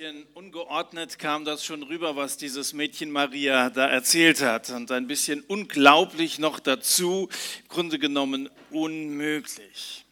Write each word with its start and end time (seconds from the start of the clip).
bisschen 0.00 0.26
ungeordnet 0.32 1.18
kam 1.18 1.44
das 1.44 1.62
schon 1.62 1.82
rüber, 1.82 2.16
was 2.16 2.38
dieses 2.38 2.72
Mädchen 2.72 3.10
Maria 3.10 3.68
da 3.68 3.86
erzählt 3.86 4.40
hat. 4.40 4.70
Und 4.70 4.90
ein 4.90 5.06
bisschen 5.06 5.42
unglaublich 5.42 6.38
noch 6.38 6.58
dazu, 6.58 7.28
im 7.60 7.68
Grunde 7.68 7.98
genommen 7.98 8.48
unmöglich. 8.70 10.06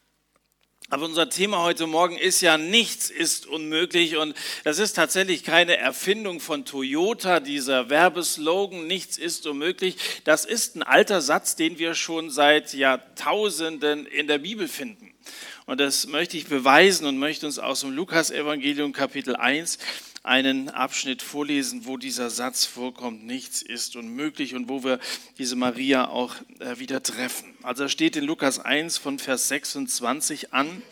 Aber 0.91 1.07
unser 1.07 1.31
Thema 1.31 1.63
heute 1.63 1.87
Morgen 1.87 2.19
ist 2.19 2.43
ja, 2.43 2.59
nichts 2.59 3.09
ist 3.09 3.47
unmöglich. 3.47 4.19
Und 4.19 4.35
das 4.63 4.79
ist 4.79 4.93
tatsächlich 4.93 5.43
keine 5.43 5.79
Erfindung 5.79 6.41
von 6.41 6.67
Toyota, 6.67 7.41
dieser 7.41 7.89
Werbeslogan, 7.89 8.87
nichts 8.87 9.17
ist 9.17 9.47
unmöglich. 9.47 9.97
Das 10.25 10.45
ist 10.45 10.77
ein 10.77 10.83
alter 10.83 11.23
Satz, 11.23 11.57
den 11.57 11.79
wir 11.79 11.95
schon 11.95 12.29
seit 12.29 12.75
Jahrtausenden 12.75 14.05
in 14.05 14.27
der 14.27 14.39
Bibel 14.39 14.69
finden. 14.69 15.15
Und 15.69 15.81
das 15.81 16.07
möchte 16.07 16.39
ich 16.39 16.47
beweisen 16.47 17.07
und 17.07 17.19
möchte 17.19 17.45
uns 17.45 17.59
aus 17.59 17.81
dem 17.81 17.91
Lukas-Evangelium 17.91 18.95
Kapitel 18.95 19.37
1 19.37 19.77
einen 20.23 20.71
Abschnitt 20.71 21.21
vorlesen, 21.21 21.85
wo 21.85 21.99
dieser 21.99 22.31
Satz 22.31 22.65
vorkommt, 22.65 23.27
nichts 23.27 23.61
ist 23.61 23.95
unmöglich 23.95 24.55
und 24.55 24.71
wo 24.71 24.83
wir 24.83 24.99
diese 25.37 25.57
Maria 25.57 26.09
auch 26.09 26.35
äh, 26.61 26.79
wieder 26.79 27.03
treffen. 27.03 27.55
Also 27.63 27.87
steht 27.89 28.17
in 28.17 28.25
Lukas 28.25 28.61
1 28.61 28.97
von 28.97 29.19
Vers 29.19 29.49
26 29.49 30.55
an. 30.55 30.83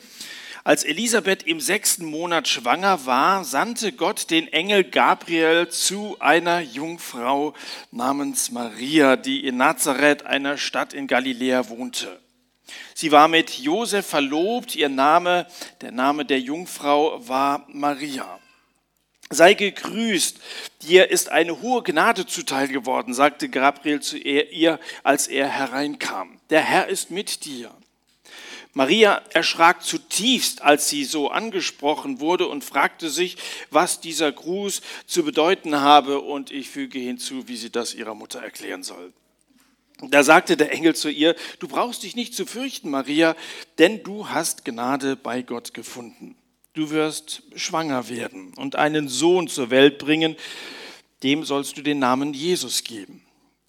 Als 0.62 0.84
Elisabeth 0.84 1.44
im 1.44 1.58
sechsten 1.58 2.04
Monat 2.04 2.46
schwanger 2.46 3.06
war, 3.06 3.44
sandte 3.44 3.92
Gott 3.92 4.30
den 4.30 4.46
Engel 4.46 4.84
Gabriel 4.84 5.68
zu 5.70 6.18
einer 6.20 6.60
Jungfrau 6.60 7.54
namens 7.92 8.50
Maria, 8.50 9.16
die 9.16 9.46
in 9.46 9.56
Nazareth, 9.56 10.26
einer 10.26 10.58
Stadt 10.58 10.92
in 10.92 11.06
Galiläa, 11.06 11.70
wohnte. 11.70 12.20
Sie 12.94 13.12
war 13.12 13.28
mit 13.28 13.58
Josef 13.58 14.06
verlobt, 14.06 14.74
ihr 14.74 14.88
Name, 14.88 15.46
der 15.80 15.92
Name 15.92 16.24
der 16.24 16.40
Jungfrau 16.40 17.26
war 17.28 17.64
Maria. 17.68 18.40
Sei 19.28 19.54
gegrüßt, 19.54 20.38
dir 20.82 21.10
ist 21.10 21.30
eine 21.30 21.60
hohe 21.60 21.82
Gnade 21.82 22.26
zuteil 22.26 22.68
geworden, 22.68 23.12
sagte 23.12 23.48
Gabriel 23.48 24.00
zu 24.00 24.16
ihr, 24.18 24.78
als 25.02 25.26
er 25.26 25.48
hereinkam. 25.48 26.38
Der 26.50 26.60
Herr 26.60 26.86
ist 26.86 27.10
mit 27.10 27.44
dir. 27.44 27.72
Maria 28.72 29.22
erschrak 29.32 29.82
zutiefst, 29.82 30.60
als 30.60 30.90
sie 30.90 31.04
so 31.04 31.30
angesprochen 31.30 32.20
wurde 32.20 32.46
und 32.46 32.62
fragte 32.62 33.08
sich, 33.08 33.38
was 33.70 34.00
dieser 34.00 34.30
Gruß 34.30 34.82
zu 35.06 35.24
bedeuten 35.24 35.80
habe, 35.80 36.20
und 36.20 36.50
ich 36.50 36.68
füge 36.68 36.98
hinzu, 36.98 37.48
wie 37.48 37.56
sie 37.56 37.70
das 37.70 37.94
ihrer 37.94 38.14
Mutter 38.14 38.40
erklären 38.42 38.82
soll. 38.82 39.12
Da 39.98 40.22
sagte 40.22 40.56
der 40.56 40.72
Engel 40.72 40.94
zu 40.94 41.08
ihr, 41.08 41.34
du 41.58 41.68
brauchst 41.68 42.02
dich 42.02 42.16
nicht 42.16 42.34
zu 42.34 42.44
fürchten, 42.44 42.90
Maria, 42.90 43.34
denn 43.78 44.02
du 44.02 44.28
hast 44.28 44.64
Gnade 44.64 45.16
bei 45.16 45.42
Gott 45.42 45.72
gefunden. 45.72 46.36
Du 46.74 46.90
wirst 46.90 47.42
schwanger 47.54 48.10
werden 48.10 48.52
und 48.54 48.76
einen 48.76 49.08
Sohn 49.08 49.48
zur 49.48 49.70
Welt 49.70 49.98
bringen, 49.98 50.36
dem 51.22 51.44
sollst 51.44 51.78
du 51.78 51.82
den 51.82 51.98
Namen 51.98 52.34
Jesus 52.34 52.84
geben. 52.84 53.22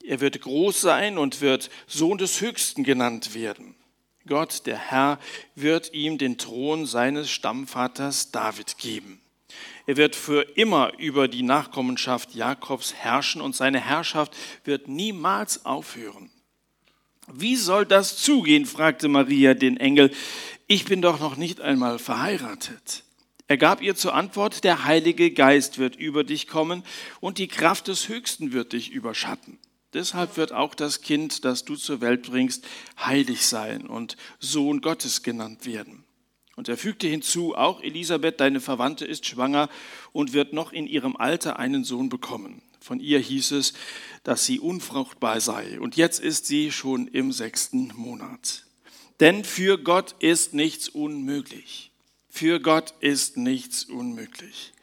Er 0.03 0.19
wird 0.19 0.41
groß 0.41 0.81
sein 0.81 1.17
und 1.17 1.39
wird 1.39 1.69
Sohn 1.87 2.17
des 2.17 2.41
Höchsten 2.41 2.83
genannt 2.83 3.33
werden. 3.33 3.75
Gott, 4.27 4.65
der 4.65 4.77
Herr, 4.77 5.19
wird 5.55 5.93
ihm 5.93 6.17
den 6.17 6.37
Thron 6.37 6.85
seines 6.85 7.29
Stammvaters 7.29 8.31
David 8.31 8.77
geben. 8.77 9.21
Er 9.87 9.95
wird 9.95 10.17
für 10.17 10.41
immer 10.41 10.91
über 10.99 11.29
die 11.29 11.43
Nachkommenschaft 11.43 12.35
Jakobs 12.35 12.93
herrschen 12.93 13.41
und 13.41 13.55
seine 13.55 13.79
Herrschaft 13.79 14.35
wird 14.65 14.89
niemals 14.89 15.65
aufhören. 15.65 16.29
Wie 17.33 17.55
soll 17.55 17.85
das 17.85 18.17
zugehen? 18.17 18.65
fragte 18.65 19.07
Maria 19.07 19.53
den 19.53 19.77
Engel. 19.77 20.11
Ich 20.67 20.85
bin 20.85 21.01
doch 21.01 21.21
noch 21.21 21.37
nicht 21.37 21.61
einmal 21.61 21.99
verheiratet. 21.99 23.03
Er 23.47 23.57
gab 23.57 23.81
ihr 23.81 23.95
zur 23.95 24.13
Antwort, 24.13 24.65
der 24.65 24.83
Heilige 24.83 25.31
Geist 25.31 25.77
wird 25.77 25.95
über 25.95 26.25
dich 26.25 26.47
kommen 26.47 26.83
und 27.21 27.37
die 27.37 27.47
Kraft 27.47 27.87
des 27.87 28.09
Höchsten 28.09 28.51
wird 28.51 28.73
dich 28.73 28.91
überschatten. 28.91 29.57
Deshalb 29.93 30.35
wird 30.35 30.51
auch 30.51 30.75
das 30.75 30.99
Kind, 30.99 31.45
das 31.45 31.63
du 31.63 31.77
zur 31.77 32.01
Welt 32.01 32.23
bringst, 32.23 32.67
heilig 32.99 33.45
sein 33.45 33.87
und 33.87 34.17
Sohn 34.39 34.81
Gottes 34.81 35.23
genannt 35.23 35.65
werden. 35.65 36.03
Und 36.57 36.67
er 36.67 36.75
fügte 36.75 37.07
hinzu, 37.07 37.55
auch 37.55 37.81
Elisabeth, 37.83 38.39
deine 38.39 38.59
Verwandte, 38.59 39.05
ist 39.05 39.27
schwanger 39.27 39.69
und 40.11 40.33
wird 40.33 40.53
noch 40.53 40.73
in 40.73 40.87
ihrem 40.87 41.15
Alter 41.15 41.59
einen 41.59 41.83
Sohn 41.83 42.09
bekommen. 42.09 42.63
Von 42.79 42.99
ihr 42.99 43.19
hieß 43.19 43.51
es, 43.51 43.73
dass 44.23 44.43
sie 44.43 44.59
unfruchtbar 44.59 45.39
sei. 45.39 45.79
Und 45.79 45.97
jetzt 45.97 46.19
ist 46.19 46.47
sie 46.47 46.71
schon 46.71 47.07
im 47.09 47.31
sechsten 47.31 47.93
Monat. 47.95 48.65
Denn 49.19 49.43
für 49.43 49.77
Gott 49.77 50.15
ist 50.17 50.55
nichts 50.55 50.89
unmöglich. 50.89 51.91
Für 52.27 52.59
Gott 52.59 52.95
ist 53.01 53.37
nichts 53.37 53.83
unmöglich. 53.83 54.73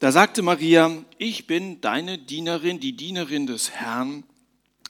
Da 0.00 0.10
sagte 0.10 0.42
Maria, 0.42 1.04
ich 1.18 1.46
bin 1.46 1.80
deine 1.80 2.18
Dienerin, 2.18 2.80
die 2.80 2.96
Dienerin 2.96 3.46
des 3.46 3.70
Herrn. 3.70 4.24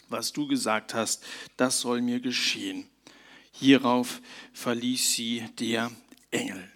Was 0.09 0.32
du 0.32 0.47
gesagt 0.47 0.94
hast, 0.94 1.22
das 1.59 1.81
soll 1.81 2.00
mir 2.00 2.21
geschehen. 2.21 2.88
Hierauf 3.53 4.22
verließ 4.55 5.12
sie 5.12 5.44
der 5.59 5.91
Engel. 6.31 6.66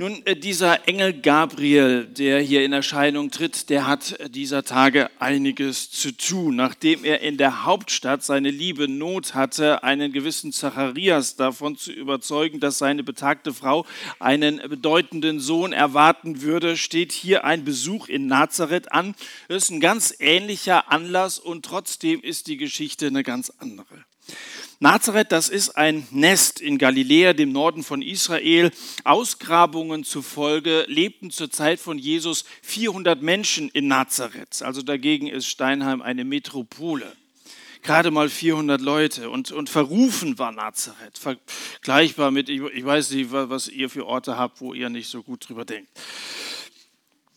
Nun, 0.00 0.24
äh, 0.26 0.36
dieser 0.36 0.86
Engel 0.86 1.12
Gabriel, 1.12 2.06
der 2.06 2.40
hier 2.40 2.64
in 2.64 2.72
Erscheinung 2.72 3.32
tritt, 3.32 3.68
der 3.68 3.88
hat 3.88 4.16
dieser 4.32 4.62
Tage 4.62 5.10
einiges 5.18 5.90
zu 5.90 6.16
tun. 6.16 6.54
Nachdem 6.54 7.04
er 7.04 7.20
in 7.20 7.36
der 7.36 7.64
Hauptstadt 7.64 8.22
seine 8.22 8.52
liebe 8.52 8.86
Not 8.86 9.34
hatte, 9.34 9.82
einen 9.82 10.12
gewissen 10.12 10.52
Zacharias 10.52 11.34
davon 11.34 11.76
zu 11.76 11.90
überzeugen, 11.90 12.60
dass 12.60 12.78
seine 12.78 13.02
betagte 13.02 13.52
Frau 13.52 13.86
einen 14.20 14.58
bedeutenden 14.58 15.40
Sohn 15.40 15.72
erwarten 15.72 16.42
würde, 16.42 16.76
steht 16.76 17.10
hier 17.10 17.44
ein 17.44 17.64
Besuch 17.64 18.06
in 18.06 18.28
Nazareth 18.28 18.92
an. 18.92 19.16
Das 19.48 19.64
ist 19.64 19.70
ein 19.70 19.80
ganz 19.80 20.14
ähnlicher 20.20 20.92
Anlass 20.92 21.40
und 21.40 21.64
trotzdem 21.64 22.20
ist 22.20 22.46
die 22.46 22.56
Geschichte 22.56 23.08
eine 23.08 23.24
ganz 23.24 23.50
andere. 23.58 24.04
Nazareth, 24.80 25.32
das 25.32 25.48
ist 25.48 25.70
ein 25.70 26.06
Nest 26.12 26.60
in 26.60 26.78
Galiläa, 26.78 27.32
dem 27.32 27.50
Norden 27.50 27.82
von 27.82 28.00
Israel. 28.00 28.70
Ausgrabungen 29.02 30.04
zufolge 30.04 30.84
lebten 30.86 31.32
zur 31.32 31.50
Zeit 31.50 31.80
von 31.80 31.98
Jesus 31.98 32.44
400 32.62 33.20
Menschen 33.20 33.70
in 33.70 33.88
Nazareth. 33.88 34.62
Also 34.62 34.82
dagegen 34.82 35.26
ist 35.26 35.46
Steinheim 35.46 36.00
eine 36.00 36.24
Metropole. 36.24 37.12
Gerade 37.82 38.12
mal 38.12 38.28
400 38.28 38.80
Leute 38.80 39.30
und, 39.30 39.50
und 39.50 39.68
verrufen 39.68 40.38
war 40.38 40.52
Nazareth. 40.52 41.18
Vergleichbar 41.18 42.30
mit, 42.30 42.48
ich, 42.48 42.60
ich 42.60 42.84
weiß 42.84 43.10
nicht, 43.10 43.32
was 43.32 43.66
ihr 43.66 43.90
für 43.90 44.06
Orte 44.06 44.38
habt, 44.38 44.60
wo 44.60 44.74
ihr 44.74 44.90
nicht 44.90 45.08
so 45.08 45.24
gut 45.24 45.48
drüber 45.48 45.64
denkt. 45.64 45.90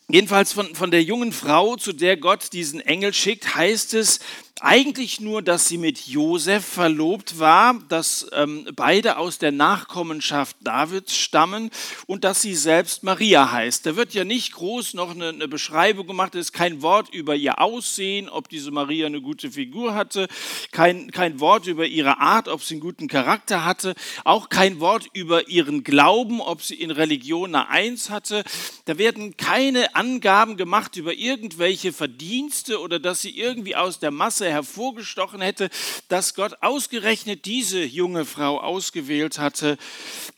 Jedenfalls 0.09 0.51
von, 0.51 0.75
von 0.75 0.91
der 0.91 1.01
jungen 1.01 1.31
Frau, 1.31 1.77
zu 1.77 1.93
der 1.93 2.17
Gott 2.17 2.53
diesen 2.53 2.81
Engel 2.81 3.13
schickt, 3.13 3.55
heißt 3.55 3.93
es, 3.93 4.19
eigentlich 4.59 5.19
nur, 5.19 5.41
dass 5.41 5.67
sie 5.67 5.77
mit 5.77 6.07
Josef 6.07 6.65
verlobt 6.65 7.39
war, 7.39 7.79
dass 7.89 8.27
ähm, 8.33 8.67
beide 8.75 9.17
aus 9.17 9.37
der 9.39 9.51
Nachkommenschaft 9.51 10.57
Davids 10.61 11.15
stammen 11.15 11.71
und 12.05 12.23
dass 12.23 12.41
sie 12.41 12.55
selbst 12.55 13.03
Maria 13.03 13.51
heißt. 13.51 13.85
Da 13.85 13.95
wird 13.95 14.13
ja 14.13 14.23
nicht 14.23 14.53
groß 14.53 14.93
noch 14.93 15.11
eine, 15.11 15.29
eine 15.29 15.47
Beschreibung 15.47 16.05
gemacht, 16.05 16.35
es 16.35 16.47
ist 16.47 16.53
kein 16.53 16.81
Wort 16.81 17.13
über 17.13 17.35
ihr 17.35 17.59
Aussehen, 17.59 18.29
ob 18.29 18.49
diese 18.49 18.71
Maria 18.71 19.07
eine 19.07 19.21
gute 19.21 19.51
Figur 19.51 19.95
hatte, 19.95 20.27
kein, 20.71 21.09
kein 21.11 21.39
Wort 21.39 21.65
über 21.65 21.87
ihre 21.87 22.19
Art, 22.19 22.47
ob 22.47 22.63
sie 22.63 22.75
einen 22.75 22.81
guten 22.81 23.07
Charakter 23.07 23.65
hatte, 23.65 23.95
auch 24.25 24.49
kein 24.49 24.79
Wort 24.79 25.07
über 25.13 25.47
ihren 25.47 25.83
Glauben, 25.83 26.41
ob 26.41 26.61
sie 26.61 26.75
in 26.75 26.91
Religion 26.91 27.55
eine 27.55 27.69
Eins 27.69 28.09
hatte. 28.09 28.43
Da 28.85 28.97
werden 28.97 29.37
keine 29.37 29.95
Angaben 29.95 30.57
gemacht 30.57 30.97
über 30.97 31.13
irgendwelche 31.13 31.93
Verdienste 31.93 32.79
oder 32.79 32.99
dass 32.99 33.21
sie 33.21 33.37
irgendwie 33.37 33.75
aus 33.75 33.99
der 33.99 34.11
Masse 34.11 34.40
hervorgestochen 34.49 35.41
hätte, 35.41 35.69
dass 36.07 36.33
Gott 36.33 36.61
ausgerechnet 36.61 37.45
diese 37.45 37.83
junge 37.83 38.25
Frau 38.25 38.59
ausgewählt 38.59 39.39
hatte, 39.39 39.77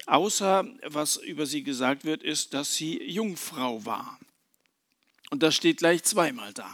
außer 0.05 0.65
was 0.85 1.17
über 1.17 1.45
sie 1.45 1.63
gesagt 1.63 2.05
wird, 2.05 2.23
ist, 2.23 2.53
dass 2.53 2.75
sie 2.75 3.01
Jungfrau 3.03 3.85
war. 3.85 4.19
Und 5.29 5.43
das 5.43 5.55
steht 5.55 5.77
gleich 5.77 6.03
zweimal 6.03 6.53
da. 6.53 6.69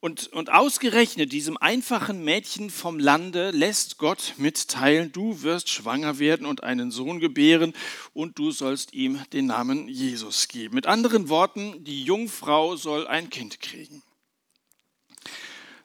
Und, 0.00 0.32
und 0.32 0.52
ausgerechnet 0.52 1.32
diesem 1.32 1.56
einfachen 1.56 2.22
Mädchen 2.22 2.70
vom 2.70 2.98
Lande 2.98 3.50
lässt 3.50 3.98
Gott 3.98 4.34
mitteilen, 4.36 5.10
du 5.10 5.42
wirst 5.42 5.68
schwanger 5.68 6.18
werden 6.18 6.46
und 6.46 6.62
einen 6.62 6.90
Sohn 6.90 7.18
gebären 7.18 7.72
und 8.12 8.38
du 8.38 8.50
sollst 8.50 8.92
ihm 8.92 9.20
den 9.32 9.46
Namen 9.46 9.88
Jesus 9.88 10.48
geben. 10.48 10.74
Mit 10.74 10.86
anderen 10.86 11.28
Worten, 11.28 11.82
die 11.82 12.04
Jungfrau 12.04 12.76
soll 12.76 13.06
ein 13.06 13.30
Kind 13.30 13.60
kriegen. 13.60 14.02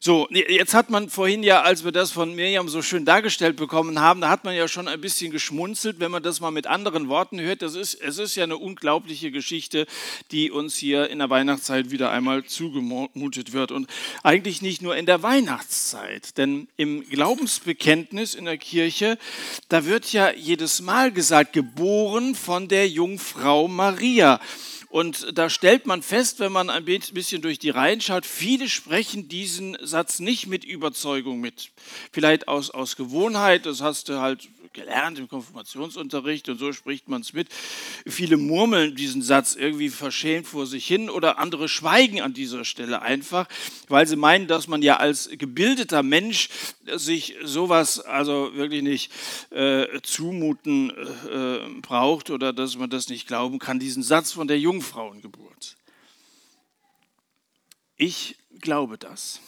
So, 0.04 0.28
jetzt 0.32 0.74
hat 0.74 0.90
man 0.90 1.12
vorhin 1.12 1.44
ja, 1.44 1.62
als 1.62 1.84
wir 1.84 1.92
das 1.92 2.12
von 2.12 2.34
Miriam 2.34 2.68
so 2.68 2.82
schön 2.82 3.06
dargestellt 3.06 3.56
bekommen 3.56 4.00
haben, 4.00 4.20
da 4.20 4.30
hat 4.30 4.44
man 4.44 4.56
ja 4.56 4.68
schon 4.68 4.88
ein 4.88 5.00
bisschen 5.00 5.32
geschmunzelt, 5.32 6.00
wenn 6.00 6.10
man 6.10 6.24
das 6.24 6.40
mal 6.40 6.50
mit 6.50 6.66
anderen 6.66 7.08
Worten 7.08 7.40
hört. 7.40 7.62
Das 7.62 7.76
ist, 7.76 7.94
es 8.02 8.18
ist 8.18 8.34
ja 8.34 8.46
eine 8.46 8.58
unglaubliche 8.58 9.30
Geschichte, 9.30 9.86
die 10.32 10.50
uns 10.50 10.76
hier 10.76 11.12
in 11.12 11.20
der 11.20 11.30
Weihnachtszeit 11.30 11.92
wieder 11.92 12.10
einmal 12.10 12.46
zugemutet 12.46 13.54
wird. 13.54 13.72
Und 13.72 13.86
eigentlich 14.24 14.64
nicht 14.64 14.82
nur 14.82 14.98
in 14.98 15.06
der 15.06 15.22
Weihnachtszeit, 15.22 16.36
denn 16.40 16.68
im 16.78 17.08
Glaubensbekenntnis 17.08 18.34
in 18.34 18.46
der 18.46 18.58
Kirche, 18.58 19.20
da 19.70 19.86
wird 19.86 20.12
ja 20.12 20.32
jedes 20.34 20.82
Mal 20.82 21.12
gesagt, 21.12 21.54
geboren 21.54 22.34
von 22.34 22.68
der 22.68 22.90
Jungfrau 22.90 23.68
Maria. 23.68 24.40
Und 24.92 25.38
da 25.38 25.50
stellt 25.50 25.86
man 25.86 26.02
fest, 26.02 26.42
wenn 26.42 26.52
man 26.52 26.70
ein 26.70 26.84
bisschen 26.84 27.42
durch 27.42 27.60
die 27.60 27.70
Reihen 27.70 28.02
schaut, 28.02 28.26
viele 28.26 28.68
sprechen 28.68 29.30
diesen 29.30 29.78
Satz 29.80 30.20
nicht 30.20 30.48
mit 30.48 30.66
Überzeugung 30.66 31.40
mit. 31.40 31.72
Vielleicht 32.12 32.50
aus, 32.50 32.72
aus 32.72 32.98
Gewohnheit, 32.98 33.66
das 33.66 33.80
hast 33.80 34.10
du 34.10 34.20
halt 34.20 34.50
gelernt 34.74 35.20
im 35.20 35.28
Konfirmationsunterricht 35.28 36.50
und 36.50 36.58
so 36.58 36.74
spricht 36.74 37.08
man 37.08 37.22
es 37.22 37.34
mit. 37.34 37.48
Viele 38.08 38.38
murmeln 38.38 38.96
diesen 38.96 39.22
Satz 39.22 39.56
irgendwie 39.56 39.90
verschämt 39.90 40.48
vor 40.48 40.66
sich 40.66 40.86
hin 40.88 41.10
oder 41.10 41.40
andere 41.40 41.68
schweigen 41.68 42.22
an 42.22 42.34
dieser 42.34 42.66
Stelle 42.66 43.02
einfach, 43.02 43.48
weil 43.88 44.08
sie 44.08 44.16
meinen, 44.16 44.48
dass 44.48 44.68
man 44.68 44.82
ja 44.82 44.98
als 44.98 45.30
gebildeter 45.32 46.04
Mensch 46.04 46.50
sich 46.96 47.36
sowas 47.44 48.00
also 48.00 48.54
wirklich 48.54 48.84
nicht 48.84 49.12
äh, 49.52 50.02
zumuten 50.04 50.92
äh, 50.92 51.82
braucht 51.82 52.30
oder 52.30 52.54
dass 52.54 52.78
man 52.78 52.90
das 52.90 53.10
nicht 53.10 53.28
glauben 53.28 53.60
kann, 53.60 53.80
diesen 53.80 54.04
Satz 54.04 54.32
von 54.32 54.48
der 54.48 54.60
Jungfrauengeburt. 54.60 55.78
Ich 57.98 58.36
glaube 58.60 58.98
das. 58.98 59.40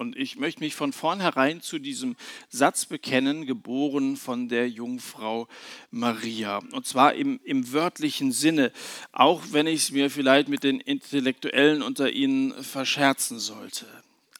Und 0.00 0.16
ich 0.16 0.36
möchte 0.36 0.60
mich 0.60 0.74
von 0.74 0.94
vornherein 0.94 1.60
zu 1.60 1.78
diesem 1.78 2.16
Satz 2.48 2.86
bekennen, 2.86 3.44
geboren 3.44 4.16
von 4.16 4.48
der 4.48 4.66
Jungfrau 4.66 5.46
Maria. 5.90 6.62
Und 6.72 6.86
zwar 6.86 7.12
im, 7.12 7.38
im 7.44 7.70
wörtlichen 7.74 8.32
Sinne, 8.32 8.72
auch 9.12 9.42
wenn 9.50 9.66
ich 9.66 9.82
es 9.82 9.90
mir 9.90 10.08
vielleicht 10.08 10.48
mit 10.48 10.64
den 10.64 10.80
Intellektuellen 10.80 11.82
unter 11.82 12.10
Ihnen 12.10 12.54
verscherzen 12.64 13.38
sollte. 13.38 13.84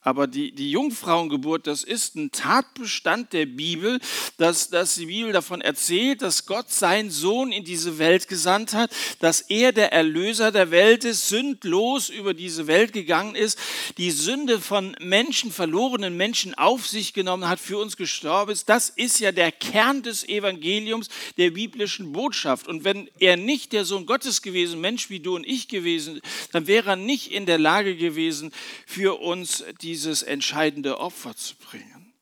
Aber 0.03 0.25
die, 0.25 0.51
die 0.51 0.71
Jungfrauengeburt, 0.71 1.67
das 1.67 1.83
ist 1.83 2.15
ein 2.15 2.31
Tatbestand 2.31 3.33
der 3.33 3.45
Bibel, 3.45 3.99
dass, 4.37 4.71
dass 4.71 4.95
die 4.95 5.05
Bibel 5.05 5.31
davon 5.31 5.61
erzählt, 5.61 6.23
dass 6.23 6.47
Gott 6.47 6.71
seinen 6.71 7.11
Sohn 7.11 7.51
in 7.51 7.63
diese 7.63 7.99
Welt 7.99 8.27
gesandt 8.27 8.73
hat, 8.73 8.91
dass 9.19 9.41
er 9.41 9.73
der 9.73 9.93
Erlöser 9.93 10.51
der 10.51 10.71
Welt 10.71 11.03
ist, 11.03 11.29
sündlos 11.29 12.09
über 12.09 12.33
diese 12.33 12.65
Welt 12.65 12.93
gegangen 12.93 13.35
ist, 13.35 13.59
die 13.99 14.09
Sünde 14.09 14.59
von 14.59 14.95
Menschen, 14.99 15.51
verlorenen 15.51 16.17
Menschen 16.17 16.55
auf 16.55 16.87
sich 16.87 17.13
genommen 17.13 17.47
hat, 17.47 17.59
für 17.59 17.77
uns 17.77 17.95
gestorben 17.95 18.53
ist. 18.53 18.69
Das 18.69 18.89
ist 18.89 19.19
ja 19.19 19.31
der 19.31 19.51
Kern 19.51 20.01
des 20.01 20.27
Evangeliums, 20.27 21.09
der 21.37 21.51
biblischen 21.51 22.11
Botschaft. 22.11 22.67
Und 22.67 22.83
wenn 22.83 23.07
er 23.19 23.37
nicht 23.37 23.71
der 23.71 23.85
Sohn 23.85 24.07
Gottes 24.07 24.41
gewesen, 24.41 24.81
Mensch 24.81 25.11
wie 25.11 25.19
du 25.19 25.35
und 25.35 25.45
ich 25.45 25.67
gewesen, 25.67 26.21
dann 26.51 26.65
wäre 26.65 26.91
er 26.91 26.95
nicht 26.95 27.31
in 27.31 27.45
der 27.45 27.59
Lage 27.59 27.95
gewesen, 27.95 28.51
für 28.87 29.21
uns 29.21 29.63
die 29.83 29.90
dieses 29.91 30.23
entscheidende 30.23 30.99
Opfer 30.99 31.35
zu 31.35 31.55
bringen. 31.55 32.13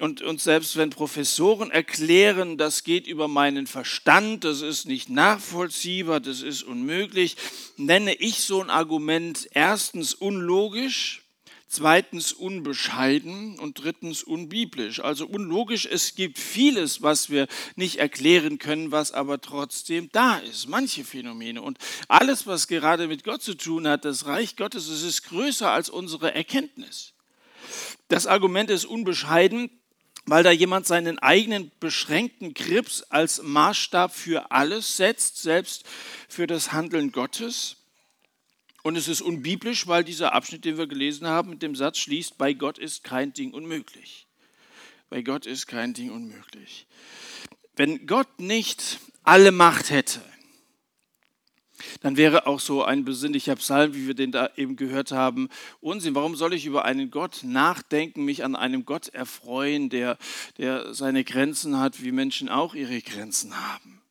Und, 0.00 0.22
und 0.22 0.40
selbst 0.40 0.76
wenn 0.76 0.90
Professoren 0.90 1.70
erklären, 1.70 2.58
das 2.58 2.82
geht 2.82 3.06
über 3.06 3.28
meinen 3.28 3.68
Verstand, 3.68 4.42
das 4.42 4.60
ist 4.60 4.86
nicht 4.86 5.08
nachvollziehbar, 5.08 6.18
das 6.18 6.42
ist 6.42 6.64
unmöglich, 6.64 7.36
nenne 7.76 8.12
ich 8.14 8.40
so 8.40 8.60
ein 8.60 8.70
Argument 8.70 9.48
erstens 9.52 10.12
unlogisch, 10.12 11.22
zweitens 11.74 12.32
unbescheiden 12.32 13.58
und 13.58 13.82
drittens 13.82 14.22
unbiblisch. 14.22 15.00
Also 15.00 15.26
unlogisch, 15.26 15.86
es 15.86 16.14
gibt 16.14 16.38
vieles, 16.38 17.02
was 17.02 17.30
wir 17.30 17.48
nicht 17.76 17.96
erklären 17.96 18.58
können, 18.58 18.92
was 18.92 19.12
aber 19.12 19.40
trotzdem 19.40 20.08
da 20.12 20.38
ist, 20.38 20.68
manche 20.68 21.04
Phänomene. 21.04 21.62
Und 21.62 21.78
alles, 22.08 22.46
was 22.46 22.68
gerade 22.68 23.08
mit 23.08 23.24
Gott 23.24 23.42
zu 23.42 23.54
tun 23.54 23.88
hat, 23.88 24.04
das 24.04 24.26
Reich 24.26 24.56
Gottes, 24.56 24.88
es 24.88 25.02
ist 25.02 25.24
größer 25.24 25.70
als 25.70 25.90
unsere 25.90 26.34
Erkenntnis. 26.34 27.12
Das 28.08 28.26
Argument 28.26 28.70
ist 28.70 28.84
unbescheiden, 28.84 29.70
weil 30.26 30.42
da 30.42 30.50
jemand 30.50 30.86
seinen 30.86 31.18
eigenen 31.18 31.70
beschränkten 31.80 32.54
Krips 32.54 33.02
als 33.02 33.42
Maßstab 33.42 34.14
für 34.14 34.50
alles 34.52 34.96
setzt, 34.96 35.42
selbst 35.42 35.84
für 36.28 36.46
das 36.46 36.72
Handeln 36.72 37.12
Gottes. 37.12 37.76
Und 38.84 38.96
es 38.96 39.08
ist 39.08 39.22
unbiblisch, 39.22 39.86
weil 39.86 40.04
dieser 40.04 40.34
Abschnitt, 40.34 40.66
den 40.66 40.76
wir 40.76 40.86
gelesen 40.86 41.26
haben, 41.26 41.48
mit 41.48 41.62
dem 41.62 41.74
Satz 41.74 41.96
schließt, 41.98 42.36
bei 42.36 42.52
Gott 42.52 42.76
ist 42.76 43.02
kein 43.02 43.32
Ding 43.32 43.54
unmöglich. 43.54 44.26
Bei 45.08 45.22
Gott 45.22 45.46
ist 45.46 45.66
kein 45.66 45.94
Ding 45.94 46.10
unmöglich. 46.10 46.86
Wenn 47.76 48.06
Gott 48.06 48.28
nicht 48.38 49.00
alle 49.22 49.52
Macht 49.52 49.88
hätte, 49.88 50.20
dann 52.02 52.18
wäre 52.18 52.46
auch 52.46 52.60
so 52.60 52.84
ein 52.84 53.06
besinnlicher 53.06 53.56
Psalm, 53.56 53.94
wie 53.94 54.06
wir 54.06 54.14
den 54.14 54.32
da 54.32 54.50
eben 54.54 54.76
gehört 54.76 55.12
haben, 55.12 55.48
Unsinn. 55.80 56.14
Warum 56.14 56.36
soll 56.36 56.52
ich 56.52 56.66
über 56.66 56.84
einen 56.84 57.10
Gott 57.10 57.40
nachdenken, 57.42 58.26
mich 58.26 58.44
an 58.44 58.54
einem 58.54 58.84
Gott 58.84 59.08
erfreuen, 59.08 59.88
der, 59.88 60.18
der 60.58 60.92
seine 60.92 61.24
Grenzen 61.24 61.80
hat, 61.80 62.02
wie 62.02 62.12
Menschen 62.12 62.50
auch 62.50 62.74
ihre 62.74 63.00
Grenzen 63.00 63.56
haben? 63.56 64.03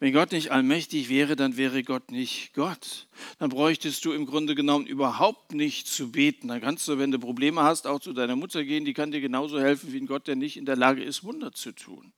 Wenn 0.00 0.12
Gott 0.12 0.32
nicht 0.32 0.50
allmächtig 0.50 1.08
wäre, 1.08 1.36
dann 1.36 1.56
wäre 1.56 1.82
Gott 1.82 2.10
nicht 2.10 2.52
Gott. 2.54 3.06
Dann 3.38 3.48
bräuchtest 3.48 4.04
du 4.04 4.12
im 4.12 4.26
Grunde 4.26 4.54
genommen 4.54 4.86
überhaupt 4.86 5.54
nicht 5.54 5.86
zu 5.86 6.10
beten. 6.10 6.48
Dann 6.48 6.60
kannst 6.60 6.86
du, 6.88 6.98
wenn 6.98 7.10
du 7.10 7.18
Probleme 7.18 7.62
hast, 7.62 7.86
auch 7.86 8.00
zu 8.00 8.12
deiner 8.12 8.36
Mutter 8.36 8.64
gehen. 8.64 8.84
Die 8.84 8.94
kann 8.94 9.12
dir 9.12 9.20
genauso 9.20 9.60
helfen 9.60 9.92
wie 9.92 9.98
ein 9.98 10.06
Gott, 10.06 10.26
der 10.26 10.36
nicht 10.36 10.56
in 10.56 10.66
der 10.66 10.76
Lage 10.76 11.02
ist, 11.02 11.22
Wunder 11.22 11.52
zu 11.52 11.72
tun. 11.72 12.12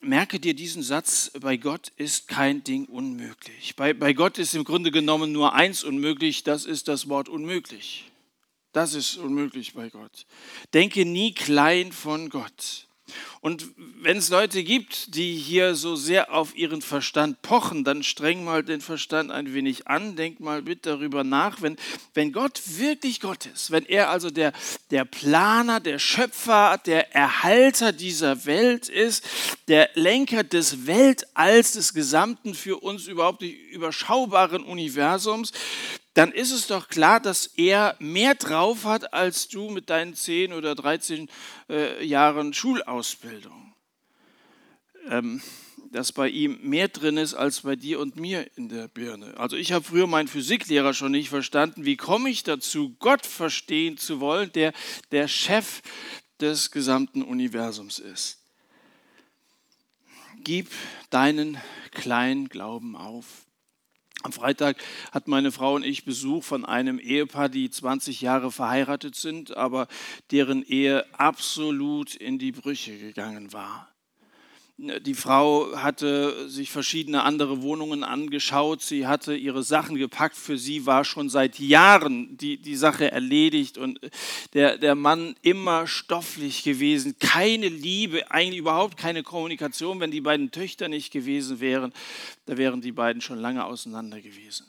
Merke 0.00 0.38
dir 0.38 0.54
diesen 0.54 0.82
Satz, 0.82 1.32
bei 1.40 1.56
Gott 1.56 1.88
ist 1.96 2.28
kein 2.28 2.62
Ding 2.62 2.86
unmöglich. 2.86 3.74
Bei, 3.74 3.92
bei 3.92 4.12
Gott 4.12 4.38
ist 4.38 4.54
im 4.54 4.62
Grunde 4.62 4.92
genommen 4.92 5.32
nur 5.32 5.54
eins 5.54 5.82
unmöglich, 5.82 6.44
das 6.44 6.66
ist 6.66 6.86
das 6.86 7.08
Wort 7.08 7.28
unmöglich. 7.28 8.04
Das 8.72 8.94
ist 8.94 9.16
unmöglich 9.16 9.74
bei 9.74 9.90
Gott. 9.90 10.26
Denke 10.72 11.04
nie 11.04 11.34
klein 11.34 11.90
von 11.90 12.28
Gott. 12.28 12.87
Und 13.40 13.68
wenn 14.00 14.16
es 14.16 14.30
Leute 14.30 14.64
gibt, 14.64 15.14
die 15.14 15.36
hier 15.36 15.74
so 15.74 15.96
sehr 15.96 16.32
auf 16.32 16.56
ihren 16.56 16.82
Verstand 16.82 17.40
pochen, 17.42 17.84
dann 17.84 18.02
streng 18.02 18.44
mal 18.44 18.62
den 18.62 18.80
Verstand 18.80 19.30
ein 19.30 19.54
wenig 19.54 19.86
an, 19.86 20.16
denk 20.16 20.40
mal 20.40 20.62
bitte 20.62 20.90
darüber 20.90 21.24
nach, 21.24 21.62
wenn, 21.62 21.76
wenn 22.14 22.32
Gott 22.32 22.60
wirklich 22.66 23.20
Gott 23.20 23.46
ist, 23.46 23.70
wenn 23.70 23.84
er 23.84 24.10
also 24.10 24.30
der, 24.30 24.52
der 24.90 25.04
Planer, 25.04 25.80
der 25.80 25.98
Schöpfer, 25.98 26.80
der 26.86 27.14
Erhalter 27.14 27.92
dieser 27.92 28.44
Welt 28.46 28.88
ist, 28.88 29.24
der 29.68 29.90
Lenker 29.94 30.44
des 30.44 30.86
Weltalls, 30.86 31.72
des 31.72 31.94
gesamten 31.94 32.54
für 32.54 32.78
uns 32.78 33.06
überhaupt 33.06 33.42
nicht 33.42 33.58
überschaubaren 33.70 34.62
Universums, 34.62 35.52
dann 36.18 36.32
ist 36.32 36.50
es 36.50 36.66
doch 36.66 36.88
klar, 36.88 37.20
dass 37.20 37.46
er 37.46 37.94
mehr 38.00 38.34
drauf 38.34 38.84
hat 38.84 39.14
als 39.14 39.46
du 39.46 39.70
mit 39.70 39.88
deinen 39.88 40.14
10 40.16 40.52
oder 40.52 40.74
13 40.74 41.28
äh, 41.70 42.04
Jahren 42.04 42.52
Schulausbildung. 42.52 43.72
Ähm, 45.08 45.40
dass 45.92 46.10
bei 46.10 46.28
ihm 46.28 46.58
mehr 46.62 46.88
drin 46.88 47.18
ist 47.18 47.34
als 47.34 47.60
bei 47.60 47.76
dir 47.76 48.00
und 48.00 48.16
mir 48.16 48.50
in 48.56 48.68
der 48.68 48.88
Birne. 48.88 49.36
Also 49.36 49.56
ich 49.56 49.70
habe 49.70 49.84
früher 49.84 50.08
meinen 50.08 50.26
Physiklehrer 50.26 50.92
schon 50.92 51.12
nicht 51.12 51.28
verstanden. 51.28 51.84
Wie 51.84 51.96
komme 51.96 52.30
ich 52.30 52.42
dazu, 52.42 52.96
Gott 52.98 53.24
verstehen 53.24 53.96
zu 53.96 54.18
wollen, 54.18 54.50
der 54.50 54.72
der 55.12 55.28
Chef 55.28 55.82
des 56.40 56.72
gesamten 56.72 57.22
Universums 57.22 58.00
ist? 58.00 58.38
Gib 60.42 60.68
deinen 61.10 61.58
kleinen 61.92 62.48
Glauben 62.48 62.96
auf. 62.96 63.47
Am 64.22 64.32
Freitag 64.32 64.78
hat 65.12 65.28
meine 65.28 65.52
Frau 65.52 65.74
und 65.74 65.84
ich 65.84 66.04
Besuch 66.04 66.42
von 66.42 66.64
einem 66.64 66.98
Ehepaar, 66.98 67.48
die 67.48 67.70
20 67.70 68.20
Jahre 68.20 68.50
verheiratet 68.50 69.14
sind, 69.14 69.56
aber 69.56 69.86
deren 70.32 70.64
Ehe 70.64 71.06
absolut 71.14 72.16
in 72.16 72.38
die 72.38 72.50
Brüche 72.50 72.98
gegangen 72.98 73.52
war. 73.52 73.88
Die 74.80 75.14
Frau 75.14 75.76
hatte 75.76 76.48
sich 76.48 76.70
verschiedene 76.70 77.24
andere 77.24 77.62
Wohnungen 77.62 78.04
angeschaut, 78.04 78.80
sie 78.80 79.08
hatte 79.08 79.34
ihre 79.34 79.64
Sachen 79.64 79.96
gepackt, 79.96 80.36
für 80.36 80.56
sie 80.56 80.86
war 80.86 81.04
schon 81.04 81.28
seit 81.28 81.58
Jahren 81.58 82.36
die, 82.36 82.58
die 82.58 82.76
Sache 82.76 83.10
erledigt 83.10 83.76
und 83.76 83.98
der, 84.54 84.78
der 84.78 84.94
Mann 84.94 85.34
immer 85.42 85.88
stofflich 85.88 86.62
gewesen, 86.62 87.16
keine 87.18 87.66
Liebe, 87.66 88.30
eigentlich 88.30 88.60
überhaupt 88.60 88.96
keine 88.96 89.24
Kommunikation. 89.24 89.98
Wenn 89.98 90.12
die 90.12 90.20
beiden 90.20 90.52
Töchter 90.52 90.86
nicht 90.86 91.12
gewesen 91.12 91.58
wären, 91.58 91.92
da 92.46 92.56
wären 92.56 92.80
die 92.80 92.92
beiden 92.92 93.20
schon 93.20 93.40
lange 93.40 93.64
auseinander 93.64 94.20
gewesen. 94.20 94.64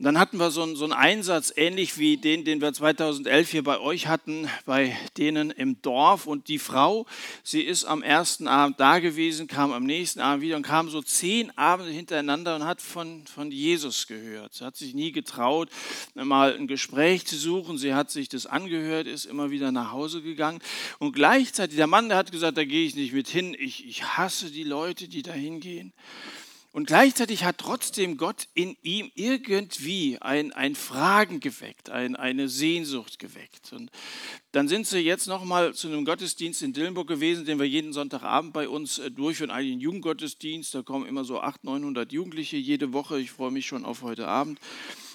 Und 0.00 0.04
dann 0.04 0.18
hatten 0.18 0.38
wir 0.38 0.50
so 0.50 0.62
einen, 0.62 0.76
so 0.76 0.84
einen 0.84 0.94
Einsatz, 0.94 1.52
ähnlich 1.54 1.98
wie 1.98 2.16
den, 2.16 2.46
den 2.46 2.62
wir 2.62 2.72
2011 2.72 3.50
hier 3.50 3.62
bei 3.62 3.78
euch 3.80 4.06
hatten, 4.06 4.48
bei 4.64 4.96
denen 5.18 5.50
im 5.50 5.82
Dorf. 5.82 6.26
Und 6.26 6.48
die 6.48 6.58
Frau, 6.58 7.04
sie 7.42 7.60
ist 7.60 7.84
am 7.84 8.02
ersten 8.02 8.48
Abend 8.48 8.80
da 8.80 8.98
gewesen, 8.98 9.46
kam 9.46 9.74
am 9.74 9.84
nächsten 9.84 10.20
Abend 10.20 10.42
wieder 10.42 10.56
und 10.56 10.62
kam 10.62 10.88
so 10.88 11.02
zehn 11.02 11.50
Abende 11.58 11.92
hintereinander 11.92 12.56
und 12.56 12.64
hat 12.64 12.80
von, 12.80 13.26
von 13.26 13.52
Jesus 13.52 14.06
gehört. 14.06 14.54
Sie 14.54 14.64
hat 14.64 14.74
sich 14.74 14.94
nie 14.94 15.12
getraut, 15.12 15.68
mal 16.14 16.56
ein 16.56 16.66
Gespräch 16.66 17.26
zu 17.26 17.36
suchen. 17.36 17.76
Sie 17.76 17.92
hat 17.92 18.10
sich 18.10 18.30
das 18.30 18.46
angehört, 18.46 19.06
ist 19.06 19.26
immer 19.26 19.50
wieder 19.50 19.70
nach 19.70 19.92
Hause 19.92 20.22
gegangen. 20.22 20.60
Und 20.98 21.12
gleichzeitig, 21.12 21.76
der 21.76 21.86
Mann, 21.86 22.08
der 22.08 22.16
hat 22.16 22.32
gesagt, 22.32 22.56
da 22.56 22.64
gehe 22.64 22.86
ich 22.86 22.94
nicht 22.94 23.12
mit 23.12 23.28
hin. 23.28 23.54
Ich, 23.58 23.86
ich 23.86 24.02
hasse 24.02 24.50
die 24.50 24.64
Leute, 24.64 25.08
die 25.08 25.20
da 25.20 25.34
hingehen. 25.34 25.92
Und 26.72 26.86
gleichzeitig 26.86 27.42
hat 27.42 27.58
trotzdem 27.58 28.16
Gott 28.16 28.46
in 28.54 28.76
ihm 28.82 29.10
irgendwie 29.16 30.18
ein, 30.20 30.52
ein 30.52 30.76
Fragen 30.76 31.40
geweckt, 31.40 31.90
ein, 31.90 32.14
eine 32.14 32.48
Sehnsucht 32.48 33.18
geweckt. 33.18 33.72
Und 33.72 33.90
dann 34.52 34.68
sind 34.68 34.86
sie 34.86 35.00
jetzt 35.00 35.26
nochmal 35.26 35.74
zu 35.74 35.88
einem 35.88 36.04
Gottesdienst 36.04 36.62
in 36.62 36.72
Dillenburg 36.72 37.08
gewesen, 37.08 37.44
den 37.44 37.58
wir 37.58 37.66
jeden 37.66 37.92
Sonntagabend 37.92 38.52
bei 38.52 38.68
uns 38.68 38.98
äh, 38.98 39.10
durchführen, 39.10 39.50
einen 39.50 39.80
Jugendgottesdienst. 39.80 40.72
Da 40.72 40.82
kommen 40.82 41.06
immer 41.06 41.24
so 41.24 41.40
800, 41.40 41.64
900 41.64 42.12
Jugendliche 42.12 42.56
jede 42.56 42.92
Woche. 42.92 43.18
Ich 43.18 43.32
freue 43.32 43.50
mich 43.50 43.66
schon 43.66 43.84
auf 43.84 44.02
heute 44.02 44.28
Abend. 44.28 44.60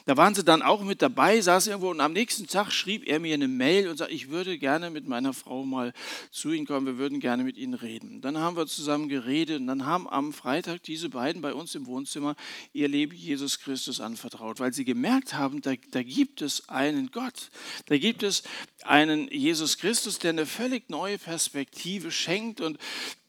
Da 0.05 0.17
waren 0.17 0.35
sie 0.35 0.43
dann 0.43 0.61
auch 0.61 0.83
mit 0.83 1.01
dabei, 1.01 1.41
saß 1.41 1.65
irgendwo 1.65 1.89
und 1.89 1.99
am 1.99 2.13
nächsten 2.13 2.45
Tag 2.45 2.71
schrieb 2.71 3.07
er 3.07 3.19
mir 3.19 3.33
eine 3.33 3.47
Mail 3.47 3.89
und 3.89 3.97
sagte, 3.97 4.13
ich 4.13 4.29
würde 4.29 4.59
gerne 4.59 4.91
mit 4.91 5.07
meiner 5.07 5.33
Frau 5.33 5.65
mal 5.65 5.93
zu 6.29 6.51
Ihnen 6.51 6.67
kommen, 6.67 6.85
wir 6.85 6.99
würden 6.99 7.19
gerne 7.19 7.43
mit 7.43 7.57
Ihnen 7.57 7.73
reden. 7.73 8.21
Dann 8.21 8.37
haben 8.37 8.55
wir 8.55 8.67
zusammen 8.67 9.09
geredet 9.09 9.59
und 9.59 9.65
dann 9.65 9.87
haben 9.87 10.07
am 10.07 10.31
Freitag 10.31 10.83
diese 10.83 11.09
beiden 11.09 11.41
bei 11.41 11.55
uns 11.55 11.73
im 11.73 11.87
Wohnzimmer 11.87 12.35
ihr 12.71 12.87
Leben 12.87 13.15
Jesus 13.15 13.59
Christus 13.59 13.99
anvertraut, 13.99 14.59
weil 14.59 14.73
sie 14.73 14.85
gemerkt 14.85 15.33
haben, 15.33 15.61
da, 15.61 15.73
da 15.89 16.03
gibt 16.03 16.43
es 16.43 16.69
einen 16.69 17.09
Gott, 17.11 17.49
da 17.87 17.97
gibt 17.97 18.21
es 18.21 18.43
einen 18.83 19.27
Jesus 19.31 19.79
Christus, 19.79 20.19
der 20.19 20.29
eine 20.29 20.45
völlig 20.45 20.87
neue 20.91 21.17
Perspektive 21.17 22.11
schenkt 22.11 22.61
und 22.61 22.77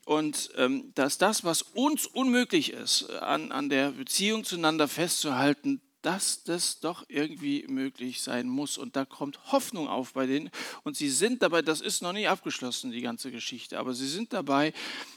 und 0.04 0.50
ähm, 0.56 0.92
dass 0.94 1.18
das, 1.18 1.42
was 1.42 1.62
uns 1.62 2.06
unmöglich 2.06 2.72
ist, 2.72 3.10
an, 3.10 3.50
an 3.50 3.68
der 3.68 3.90
Beziehung 3.90 4.44
zueinander 4.44 4.86
festzuhalten, 4.86 5.80
dass 6.06 6.44
das 6.44 6.78
doch 6.78 7.04
irgendwie 7.08 7.64
möglich 7.66 8.22
sein 8.22 8.48
muss. 8.48 8.78
Und 8.78 8.94
da 8.94 9.04
kommt 9.04 9.50
Hoffnung 9.50 9.88
auf 9.88 10.12
bei 10.12 10.26
denen. 10.26 10.50
Und 10.84 10.96
sie 10.96 11.10
sind 11.10 11.42
dabei, 11.42 11.62
das 11.62 11.80
ist 11.80 12.00
noch 12.00 12.12
nicht 12.12 12.28
abgeschlossen, 12.28 12.92
die 12.92 13.00
ganze 13.00 13.32
Geschichte, 13.32 13.76
aber 13.76 13.92
sie 13.92 14.06
sind 14.06 14.32
dabei, 14.32 14.72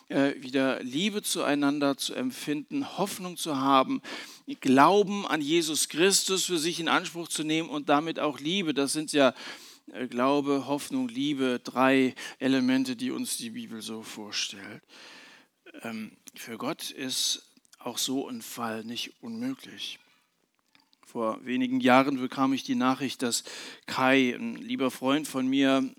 äh, 0.08 0.34
wieder 0.40 0.82
Liebe 0.82 1.22
zueinander 1.22 1.96
zu 1.96 2.16
empfinden, 2.16 2.98
Hoffnung 2.98 3.38
zu 3.38 3.58
haben, 3.58 4.02
Glauben 4.62 5.28
an 5.28 5.42
Jesus 5.42 5.90
Christus 5.90 6.46
für 6.46 6.58
sich 6.58 6.80
in 6.80 6.88
Anspruch 6.88 7.28
zu 7.28 7.44
nehmen 7.44 7.70
und 7.70 7.88
damit 7.88 8.20
auch 8.20 8.40
Liebe. 8.40 8.74
Das 8.74 8.92
sind 8.92 9.14
ja 9.14 9.36
äh, 9.94 10.08
Glaube, 10.08 10.66
Hoffnung, 10.66 11.08
Liebe, 11.08 11.62
drei 11.64 12.16
Elemente, 12.40 12.96
die 12.96 13.12
uns 13.12 13.38
die 13.38 13.52
Bibel 13.52 13.84
so 13.84 14.02
vorstellt. 14.02 14.82
Ähm, 15.84 16.18
für 16.34 16.58
Gott 16.58 16.90
ist 16.90 17.44
auch 17.78 18.00
so 18.00 18.28
ein 18.28 18.42
Fall 18.42 18.84
nicht 18.84 19.14
unmöglich. 19.22 20.00
Vor 21.12 21.44
wenigen 21.44 21.80
Jahren 21.80 22.22
bekam 22.22 22.54
ich 22.54 22.62
die 22.62 22.76
Nachricht, 22.76 23.24
dass 23.24 23.44
Kai, 23.88 24.36
ein 24.36 24.54
lieber 24.58 24.92
Freund 24.92 25.28
von 25.28 25.48
mir, 25.48 25.90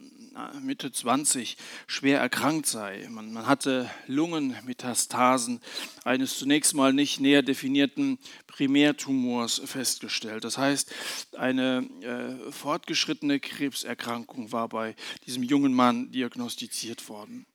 Mitte 0.62 0.93
20, 0.93 1.57
schwer 1.88 2.21
erkrankt 2.21 2.67
sei. 2.67 3.09
Man, 3.11 3.33
man, 3.33 3.49
hatte 3.49 3.90
Lungenmetastasen 4.07 5.61
eines 6.05 6.38
zunächst 6.38 6.75
mal 6.75 6.93
nicht 6.93 7.19
näher 7.19 7.43
definierten 7.43 8.21
Primärtumors 8.47 9.61
festgestellt. 9.64 10.45
Das 10.45 10.59
heißt, 10.59 10.95
eine 11.37 11.88
äh, 12.02 12.52
fortgeschrittene 12.52 13.40
Krebserkrankung 13.40 14.52
war 14.52 14.69
bei 14.69 14.95
diesem 15.26 15.43
jungen 15.43 15.75
Mann 15.75 16.12
diagnostiziert 16.12 17.09
worden. 17.09 17.47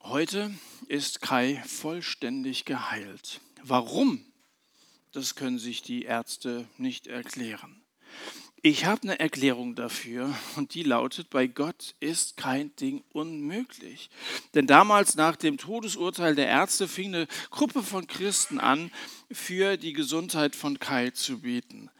Heute 0.00 0.50
ist 0.88 1.20
Kai 1.20 1.62
vollständig 1.66 2.64
geheilt. 2.64 3.42
Warum? 3.62 4.31
Das 5.12 5.34
können 5.34 5.58
sich 5.58 5.82
die 5.82 6.04
Ärzte 6.04 6.66
nicht 6.78 7.06
erklären. 7.06 7.82
Ich 8.64 8.84
habe 8.84 9.02
eine 9.02 9.18
Erklärung 9.18 9.74
dafür 9.74 10.32
und 10.56 10.74
die 10.74 10.84
lautet, 10.84 11.30
bei 11.30 11.48
Gott 11.48 11.96
ist 11.98 12.36
kein 12.36 12.74
Ding 12.76 13.02
unmöglich. 13.12 14.08
Denn 14.54 14.68
damals 14.68 15.16
nach 15.16 15.34
dem 15.34 15.58
Todesurteil 15.58 16.36
der 16.36 16.46
Ärzte 16.46 16.86
fing 16.86 17.14
eine 17.14 17.26
Gruppe 17.50 17.82
von 17.82 18.06
Christen 18.06 18.60
an, 18.60 18.92
für 19.32 19.76
die 19.76 19.92
Gesundheit 19.92 20.54
von 20.54 20.78
Kai 20.78 21.10
zu 21.10 21.40
beten. 21.40 21.90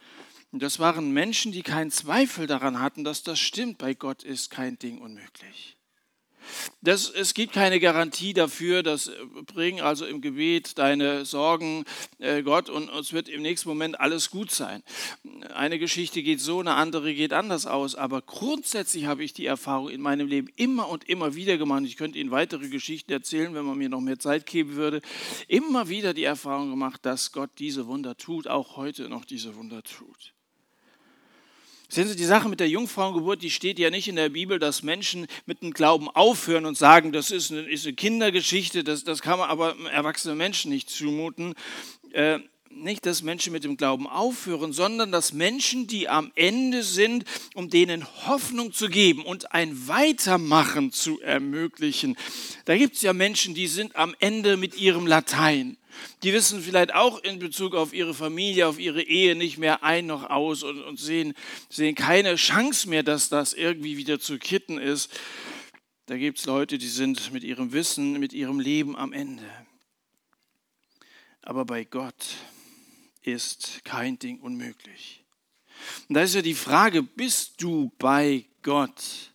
Und 0.53 0.63
das 0.63 0.79
waren 0.79 1.13
Menschen, 1.13 1.51
die 1.51 1.63
keinen 1.63 1.91
Zweifel 1.91 2.47
daran 2.47 2.79
hatten, 2.79 3.05
dass 3.05 3.25
das 3.25 3.41
stimmt, 3.41 3.79
bei 3.79 3.95
Gott 3.95 4.23
ist 4.23 4.51
kein 4.51 4.79
Ding 4.79 5.01
unmöglich. 5.01 5.77
Das, 6.83 7.11
es 7.11 7.35
gibt 7.35 7.53
keine 7.53 7.81
Garantie 7.81 8.33
dafür, 8.33 8.83
dass 8.83 9.09
äh, 9.09 9.13
bring 9.47 9.81
also 9.81 10.05
im 10.07 10.21
Gebet 10.21 10.79
deine 10.79 11.25
Sorgen 11.25 11.85
äh, 12.19 12.43
Gott 12.43 12.69
und 12.69 12.91
es 12.91 13.13
wird 13.13 13.29
im 13.29 13.43
nächsten 13.43 13.69
Moment 13.69 14.01
alles 14.01 14.31
gut 14.31 14.51
sein. 14.51 14.83
Eine 15.55 15.79
Geschichte 15.79 16.23
geht 16.23 16.41
so, 16.41 16.61
eine 16.61 16.75
andere 16.75 17.15
geht 17.15 17.33
anders 17.33 17.67
aus, 17.67 17.95
aber 17.95 18.23
grundsätzlich 18.23 19.07
habe 19.07 19.25
ich 19.25 19.33
die 19.33 19.47
Erfahrung 19.47 19.89
in 19.89 20.01
meinem 20.01 20.27
Leben 20.27 20.49
immer 20.57 20.89
und 20.89 21.09
immer 21.09 21.35
wieder 21.35 21.59
gemacht. 21.59 21.83
Ich 21.85 21.97
könnte 21.97 22.19
Ihnen 22.19 22.31
weitere 22.31 22.69
Geschichten 22.69 23.13
erzählen, 23.13 23.55
wenn 23.55 23.65
man 23.65 23.79
mir 23.79 23.89
noch 23.89 24.01
mehr 24.01 24.19
Zeit 24.19 24.47
geben 24.47 24.75
würde. 24.75 25.03
Immer 25.49 25.89
wieder 25.89 26.15
die 26.15 26.25
Erfahrung 26.25 26.71
gemacht, 26.71 27.05
dass 27.05 27.33
Gott 27.33 27.51
diese 27.59 27.87
Wunder 27.87 28.17
tut, 28.17 28.49
auch 28.49 28.77
heute 28.77 29.09
noch 29.09 29.25
diese 29.25 29.57
Wunder 29.57 29.83
tut. 29.83 30.35
Sehen 31.93 32.09
Sie, 32.09 32.17
die 32.17 32.25
Sache 32.25 32.49
mit 32.49 32.59
der 32.59 32.71
Jungfrauengeburt, 32.71 33.43
die 33.43 33.51
steht 33.51 33.79
ja 33.79 33.91
nicht 33.91 34.09
in 34.09 34.17
der 34.17 34.31
Bibel, 34.31 34.59
dass 34.59 34.83
Menschen 34.83 35.27
mit 35.45 35.61
dem 35.61 35.73
Glauben 35.73 36.09
aufhören 36.09 36.65
und 36.65 36.79
sagen, 36.79 37.13
das 37.13 37.31
ist 37.31 37.51
eine, 37.51 37.61
ist 37.61 37.85
eine 37.85 37.95
Kindergeschichte, 37.95 38.83
das, 38.83 39.05
das 39.05 39.21
kann 39.21 39.39
man 39.39 39.51
aber 39.51 39.77
erwachsenen 39.93 40.39
Menschen 40.39 40.71
nicht 40.71 40.89
zumuten. 40.89 41.53
Äh, 42.13 42.39
nicht, 42.71 43.05
dass 43.05 43.23
Menschen 43.23 43.53
mit 43.53 43.65
dem 43.65 43.77
Glauben 43.77 44.07
aufhören, 44.07 44.73
sondern 44.73 45.13
dass 45.13 45.35
Menschen, 45.35 45.87
die 45.87 46.09
am 46.09 46.33
Ende 46.35 46.83
sind, 46.83 47.27
um 47.55 47.69
denen 47.69 48.07
Hoffnung 48.27 48.73
zu 48.73 48.89
geben 48.89 49.23
und 49.23 49.53
ein 49.53 49.87
Weitermachen 49.87 50.93
zu 50.93 51.21
ermöglichen. 51.21 52.17
Da 52.65 52.75
gibt 52.79 52.97
es 52.97 53.03
ja 53.03 53.13
Menschen, 53.13 53.55
die 53.55 53.67
sind 53.67 53.97
am 53.97 54.15
Ende 54.19 54.57
mit 54.57 54.81
ihrem 54.81 55.07
Latein. 55.07 55.77
Die 56.23 56.33
wissen 56.33 56.63
vielleicht 56.63 56.95
auch 56.95 57.19
in 57.23 57.39
Bezug 57.39 57.75
auf 57.75 57.93
ihre 57.93 58.15
Familie, 58.15 58.69
auf 58.69 58.79
ihre 58.79 59.03
Ehe 59.03 59.35
nicht 59.35 59.59
mehr 59.59 59.83
ein 59.83 60.07
noch 60.07 60.31
aus 60.31 60.63
und, 60.63 60.83
und 60.83 60.99
sehen, 60.99 61.35
sehen 61.69 61.95
keine 61.95 62.37
Chance 62.37 62.89
mehr, 62.89 63.03
dass 63.03 63.29
das 63.29 63.53
irgendwie 63.53 63.97
wieder 63.97 64.21
zu 64.21 64.39
kitten 64.39 64.79
ist. 64.79 65.11
Da 66.07 66.17
gibt 66.17 66.39
es 66.39 66.47
Leute, 66.47 66.79
die 66.79 66.89
sind 66.89 67.33
mit 67.33 67.45
ihrem 67.45 67.73
Wissen, 67.73 68.19
mit 68.19 68.33
ihrem 68.33 68.61
Leben 68.61 68.97
am 68.97 69.13
Ende. 69.13 69.45
Aber 71.43 71.65
bei 71.65 71.85
Gott 71.85 72.37
ist 73.23 73.85
kein 73.85 74.19
Ding 74.19 74.41
unmöglich. 74.41 75.25
Und 76.09 76.15
da 76.15 76.23
ist 76.23 76.35
ja 76.35 76.43
die 76.43 76.55
Frage, 76.55 77.03
bist 77.03 77.63
du 77.63 77.93
bei 77.99 78.45
Gott? 78.63 79.32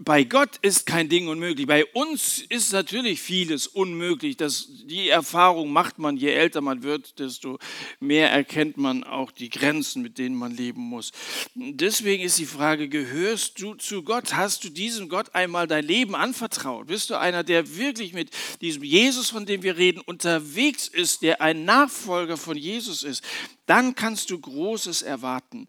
Bei 0.00 0.24
Gott 0.24 0.56
ist 0.62 0.86
kein 0.86 1.10
Ding 1.10 1.28
unmöglich. 1.28 1.66
Bei 1.66 1.84
uns 1.84 2.38
ist 2.48 2.72
natürlich 2.72 3.20
vieles 3.20 3.66
unmöglich. 3.66 4.38
Das, 4.38 4.68
die 4.84 5.10
Erfahrung 5.10 5.70
macht 5.70 5.98
man, 5.98 6.16
je 6.16 6.30
älter 6.30 6.62
man 6.62 6.82
wird, 6.82 7.18
desto 7.18 7.58
mehr 8.00 8.30
erkennt 8.30 8.78
man 8.78 9.04
auch 9.04 9.30
die 9.30 9.50
Grenzen, 9.50 10.00
mit 10.00 10.16
denen 10.16 10.34
man 10.34 10.56
leben 10.56 10.80
muss. 10.80 11.12
Deswegen 11.54 12.22
ist 12.22 12.38
die 12.38 12.46
Frage, 12.46 12.88
gehörst 12.88 13.60
du 13.60 13.74
zu 13.74 14.02
Gott? 14.02 14.34
Hast 14.34 14.64
du 14.64 14.70
diesem 14.70 15.10
Gott 15.10 15.34
einmal 15.34 15.66
dein 15.66 15.84
Leben 15.84 16.14
anvertraut? 16.14 16.86
Bist 16.86 17.10
du 17.10 17.18
einer, 17.18 17.44
der 17.44 17.76
wirklich 17.76 18.14
mit 18.14 18.30
diesem 18.62 18.84
Jesus, 18.84 19.28
von 19.28 19.44
dem 19.44 19.62
wir 19.62 19.76
reden, 19.76 20.00
unterwegs 20.00 20.88
ist, 20.88 21.20
der 21.20 21.42
ein 21.42 21.66
Nachfolger 21.66 22.38
von 22.38 22.56
Jesus 22.56 23.02
ist? 23.02 23.22
Dann 23.66 23.94
kannst 23.94 24.30
du 24.30 24.40
Großes 24.40 25.02
erwarten. 25.02 25.68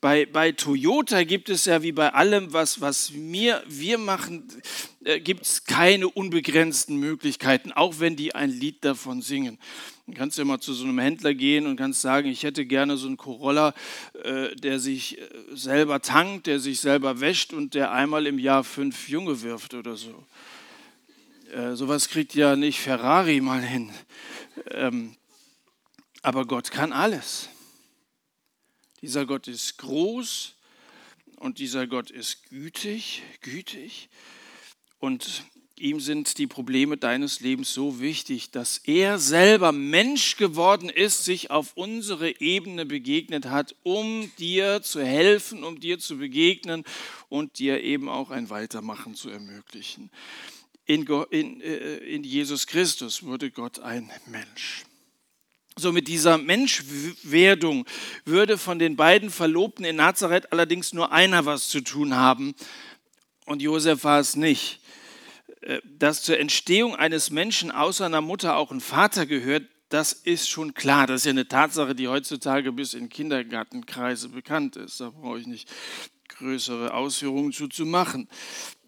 Bei, 0.00 0.24
bei 0.24 0.52
Toyota 0.52 1.24
gibt 1.24 1.48
es 1.48 1.66
ja 1.66 1.82
wie 1.82 1.92
bei 1.92 2.12
allem, 2.12 2.52
was, 2.52 2.80
was 2.80 3.10
wir, 3.66 3.88
wir 3.88 3.98
machen, 3.98 4.48
äh, 5.04 5.20
gibt 5.20 5.42
es 5.42 5.64
keine 5.64 6.08
unbegrenzten 6.08 6.96
Möglichkeiten, 6.96 7.72
auch 7.72 8.00
wenn 8.00 8.16
die 8.16 8.34
ein 8.34 8.50
Lied 8.50 8.84
davon 8.84 9.22
singen. 9.22 9.58
Du 10.06 10.14
kannst 10.14 10.38
ja 10.38 10.44
mal 10.44 10.60
zu 10.60 10.72
so 10.72 10.84
einem 10.84 10.98
Händler 10.98 11.34
gehen 11.34 11.66
und 11.66 11.76
kannst 11.76 12.00
sagen, 12.00 12.28
ich 12.28 12.42
hätte 12.42 12.64
gerne 12.64 12.96
so 12.96 13.06
einen 13.06 13.16
Corolla, 13.16 13.74
äh, 14.22 14.54
der 14.56 14.78
sich 14.78 15.18
äh, 15.18 15.24
selber 15.52 16.00
tankt, 16.00 16.46
der 16.46 16.60
sich 16.60 16.80
selber 16.80 17.20
wäscht 17.20 17.52
und 17.52 17.74
der 17.74 17.92
einmal 17.92 18.26
im 18.26 18.38
Jahr 18.38 18.64
fünf 18.64 19.08
Junge 19.08 19.42
wirft 19.42 19.74
oder 19.74 19.96
so. 19.96 20.24
Äh, 21.52 21.74
sowas 21.74 22.08
kriegt 22.08 22.34
ja 22.34 22.56
nicht 22.56 22.80
Ferrari 22.80 23.40
mal 23.40 23.62
hin. 23.62 23.90
Ähm, 24.70 25.16
aber 26.22 26.44
Gott 26.44 26.70
kann 26.70 26.92
alles. 26.92 27.48
Dieser 29.02 29.26
Gott 29.26 29.46
ist 29.46 29.78
groß 29.78 30.55
und 31.36 31.58
dieser 31.58 31.86
Gott 31.86 32.10
ist 32.10 32.48
gütig, 32.50 33.22
gütig. 33.42 34.08
Und 34.98 35.44
Ihm 35.78 36.00
sind 36.00 36.38
die 36.38 36.46
Probleme 36.46 36.96
deines 36.96 37.40
Lebens 37.40 37.74
so 37.74 38.00
wichtig, 38.00 38.50
dass 38.50 38.78
er 38.78 39.18
selber 39.18 39.72
Mensch 39.72 40.38
geworden 40.38 40.88
ist, 40.88 41.26
sich 41.26 41.50
auf 41.50 41.76
unsere 41.76 42.40
Ebene 42.40 42.86
begegnet 42.86 43.44
hat, 43.44 43.76
um 43.82 44.30
dir 44.38 44.80
zu 44.80 45.04
helfen, 45.04 45.64
um 45.64 45.78
dir 45.78 45.98
zu 45.98 46.16
begegnen 46.16 46.82
und 47.28 47.58
dir 47.58 47.82
eben 47.82 48.08
auch 48.08 48.30
ein 48.30 48.48
Weitermachen 48.48 49.14
zu 49.14 49.28
ermöglichen. 49.28 50.10
In, 50.86 51.04
in, 51.30 51.60
äh, 51.60 51.96
in 51.96 52.24
Jesus 52.24 52.66
Christus 52.66 53.22
wurde 53.22 53.50
Gott 53.50 53.78
ein 53.78 54.10
Mensch. 54.24 54.86
So 55.78 55.92
mit 55.92 56.08
dieser 56.08 56.38
Menschwerdung 56.38 57.84
würde 58.24 58.56
von 58.56 58.78
den 58.78 58.96
beiden 58.96 59.28
Verlobten 59.28 59.84
in 59.84 59.96
Nazareth 59.96 60.50
allerdings 60.50 60.94
nur 60.94 61.12
einer 61.12 61.44
was 61.44 61.68
zu 61.68 61.82
tun 61.82 62.16
haben 62.16 62.54
und 63.44 63.60
Josef 63.60 64.02
war 64.02 64.18
es 64.18 64.36
nicht. 64.36 64.80
Äh, 65.60 65.80
dass 65.84 66.22
zur 66.22 66.38
Entstehung 66.38 66.96
eines 66.96 67.30
Menschen 67.30 67.70
außer 67.70 68.06
einer 68.06 68.22
Mutter 68.22 68.56
auch 68.56 68.70
ein 68.70 68.80
Vater 68.80 69.26
gehört, 69.26 69.64
das 69.90 70.14
ist 70.14 70.48
schon 70.48 70.72
klar. 70.72 71.06
Das 71.06 71.20
ist 71.20 71.26
ja 71.26 71.30
eine 71.30 71.46
Tatsache, 71.46 71.94
die 71.94 72.08
heutzutage 72.08 72.72
bis 72.72 72.94
in 72.94 73.10
Kindergartenkreise 73.10 74.30
bekannt 74.30 74.76
ist. 74.76 75.00
Da 75.00 75.10
brauche 75.10 75.40
ich 75.40 75.46
nicht 75.46 75.68
größere 76.28 76.94
Ausführungen 76.94 77.52
zu, 77.52 77.68
zu 77.68 77.84
machen. 77.84 78.28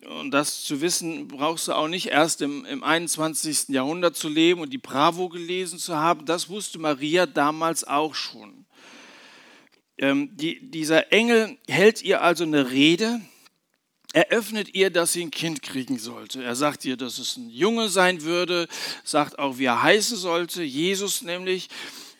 Und 0.07 0.31
das 0.31 0.63
zu 0.63 0.81
wissen, 0.81 1.27
brauchst 1.27 1.69
du 1.69 1.73
auch 1.73 1.89
nicht 1.89 2.07
erst 2.07 2.41
im, 2.41 2.65
im 2.65 2.85
21. 2.85 3.69
Jahrhundert 3.69 4.17
zu 4.17 4.29
leben 4.29 4.61
und 4.61 4.73
die 4.73 4.79
Bravo 4.79 5.29
gelesen 5.29 5.79
zu 5.79 5.97
haben. 5.97 6.25
Das 6.25 6.49
wusste 6.49 6.79
Maria 6.79 7.27
damals 7.27 7.85
auch 7.85 8.15
schon. 8.15 8.65
Ähm, 9.99 10.31
die, 10.37 10.71
dieser 10.71 11.13
Engel 11.13 11.59
hält 11.67 12.03
ihr 12.03 12.23
also 12.23 12.45
eine 12.45 12.71
Rede, 12.71 13.21
eröffnet 14.13 14.75
ihr, 14.75 14.91
dass 14.91 15.13
sie 15.13 15.23
ein 15.23 15.33
Kind 15.33 15.63
kriegen 15.63 15.99
sollte. 15.99 16.43
Er 16.45 16.55
sagt 16.55 16.85
ihr, 16.85 16.97
dass 16.97 17.19
es 17.19 17.37
ein 17.37 17.51
Junge 17.51 17.89
sein 17.89 18.23
würde, 18.23 18.69
sagt 19.03 19.39
auch, 19.39 19.59
wie 19.59 19.65
er 19.65 19.83
heißen 19.83 20.17
sollte, 20.17 20.63
Jesus 20.63 21.23
nämlich 21.23 21.69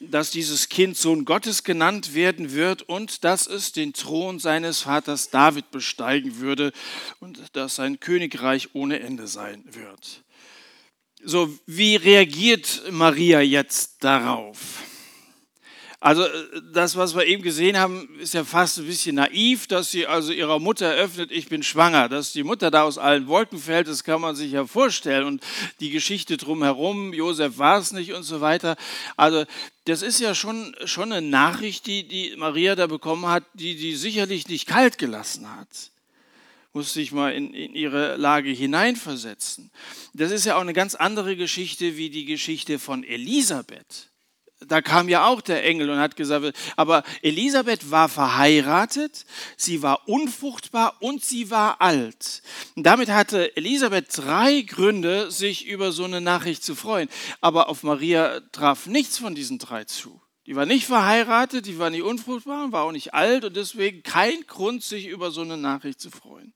dass 0.01 0.31
dieses 0.31 0.69
Kind 0.69 0.97
Sohn 0.97 1.25
Gottes 1.25 1.65
genannt 1.65 2.15
werden 2.15 2.53
wird 2.53 2.83
und 2.83 3.25
dass 3.25 3.47
es 3.47 3.73
den 3.73 3.93
Thron 3.93 4.39
seines 4.39 4.83
Vaters 4.83 5.31
David 5.31 5.71
besteigen 5.71 6.39
würde 6.39 6.73
und 7.21 7.41
dass 7.55 7.77
sein 7.77 8.01
Königreich 8.01 8.71
ohne 8.75 9.01
Ende 9.01 9.27
sein 9.27 9.65
wird. 9.67 10.23
So, 11.25 11.53
wie 11.67 11.97
reagiert 11.97 12.83
Maria 12.91 13.41
jetzt 13.41 14.05
darauf? 14.05 14.83
Also 16.01 16.25
äh, 16.25 16.63
das, 16.73 16.97
was 16.97 17.17
wir 17.17 17.27
eben 17.27 17.43
gesehen 17.43 17.77
haben, 17.77 18.09
ist 18.21 18.35
ja 18.35 18.45
fast 18.45 18.79
ein 18.79 18.87
bisschen 18.87 19.17
naiv, 19.17 19.67
dass 19.67 19.91
sie 19.91 20.07
also 20.07 20.33
ihrer 20.33 20.61
Mutter 20.61 20.87
eröffnet, 20.87 21.33
ich 21.33 21.49
bin 21.49 21.63
schwanger. 21.63 22.09
Dass 22.09 22.33
die 22.33 22.45
Mutter 22.45 22.71
da 22.71 22.83
aus 22.83 22.99
allen 22.99 23.27
Wolken 23.27 23.59
fällt, 23.59 23.89
das 23.89 24.05
kann 24.05 24.21
man 24.21 24.37
sich 24.37 24.53
ja 24.53 24.67
vorstellen. 24.67 25.27
Und 25.27 25.43
die 25.81 25.91
Geschichte 25.91 26.37
drumherum, 26.37 27.13
Josef 27.13 27.59
war 27.59 27.79
es 27.79 27.93
nicht 27.93 28.13
und 28.13 28.23
so 28.23 28.41
weiter. 28.41 28.77
Also 29.17 29.45
das 29.87 30.03
ist 30.03 30.21
ja 30.21 30.35
schon, 30.35 30.77
schon 30.85 31.13
eine 31.13 31.27
Nachricht, 31.27 31.87
die, 31.87 32.07
die 32.07 32.35
Maria 32.37 32.77
da 32.77 32.87
bekommen 32.87 33.27
hat, 33.27 33.45
die 33.55 33.75
die 33.75 33.97
sicherlich 33.97 34.47
nicht 34.49 34.67
kalt 34.67 34.99
gelassen 34.99 35.49
hat 35.57 35.69
muss 36.75 36.93
sich 36.93 37.11
mal 37.11 37.33
in, 37.33 37.55
in, 37.55 37.75
ihre 37.75 38.17
Lage 38.17 38.51
hineinversetzen. 38.51 39.71
Das 40.13 40.31
ist 40.31 40.45
ja 40.45 40.57
auch 40.57 40.61
eine 40.61 40.75
ganz 40.75 40.95
andere 40.95 41.35
Geschichte 41.35 41.97
wie 41.97 42.09
die 42.09 42.25
Geschichte 42.25 42.79
von 42.79 43.03
Elisabeth 43.03 44.11
da 44.67 44.83
kam 44.83 45.09
ja 45.09 45.27
auch 45.27 45.41
der 45.41 45.65
Engel 45.65 45.91
und 45.91 45.99
hat 45.99 46.17
gesagt, 46.17 46.57
aber 46.77 47.05
Elisabeth 47.23 47.91
war 47.91 48.09
verheiratet, 48.09 49.25
sie 49.57 49.83
war 49.83 50.09
unfruchtbar 50.09 50.97
und 51.01 51.25
sie 51.25 51.51
war 51.51 51.81
alt. 51.81 52.43
Und 52.75 52.85
damit 52.85 53.09
hatte 53.09 53.57
Elisabeth 53.57 54.07
drei 54.17 54.63
Gründe, 54.63 55.31
sich 55.31 55.67
über 55.67 55.93
so 55.93 56.05
eine 56.05 56.21
Nachricht 56.21 56.65
zu 56.65 56.75
freuen. 56.75 57.09
Aber 57.41 57.69
auf 57.69 57.83
Maria 57.83 58.41
traf 58.53 58.87
nichts 58.87 59.19
von 59.19 59.35
diesen 59.35 59.59
drei 59.59 59.85
zu. 59.85 60.21
Die 60.47 60.57
war 60.57 60.67
nicht 60.67 60.87
verheiratet, 60.87 61.67
die 61.67 61.79
war 61.79 61.91
nicht 61.91 62.03
unfruchtbar, 62.03 62.73
war 62.73 62.85
auch 62.85 62.93
nicht 62.93 63.15
alt 63.15 63.45
und 63.45 63.55
deswegen 63.55 64.03
kein 64.03 64.41
Grund, 64.47 64.83
sich 64.83 65.07
über 65.07 65.31
so 65.31 65.43
eine 65.43 65.59
Nachricht 65.59 66.01
zu 66.01 66.11
freuen. 66.11 66.55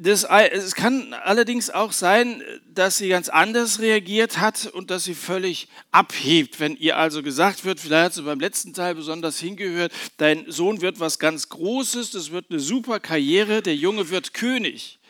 Das, 0.00 0.24
es 0.24 0.76
kann 0.76 1.12
allerdings 1.12 1.70
auch 1.70 1.90
sein, 1.90 2.42
dass 2.66 2.98
sie 2.98 3.08
ganz 3.08 3.28
anders 3.28 3.80
reagiert 3.80 4.38
hat 4.38 4.66
und 4.66 4.90
dass 4.90 5.02
sie 5.04 5.14
völlig 5.14 5.66
abhebt. 5.90 6.60
Wenn 6.60 6.76
ihr 6.76 6.96
also 6.96 7.22
gesagt 7.22 7.64
wird, 7.64 7.80
vielleicht 7.80 8.04
hat 8.04 8.14
sie 8.14 8.22
beim 8.22 8.38
letzten 8.38 8.72
Teil 8.74 8.94
besonders 8.94 9.40
hingehört, 9.40 9.92
dein 10.18 10.48
Sohn 10.50 10.80
wird 10.80 11.00
was 11.00 11.18
ganz 11.18 11.48
Großes, 11.48 12.12
das 12.12 12.30
wird 12.30 12.46
eine 12.50 12.60
super 12.60 13.00
Karriere, 13.00 13.60
der 13.60 13.74
Junge 13.74 14.10
wird 14.10 14.34
König. 14.34 15.00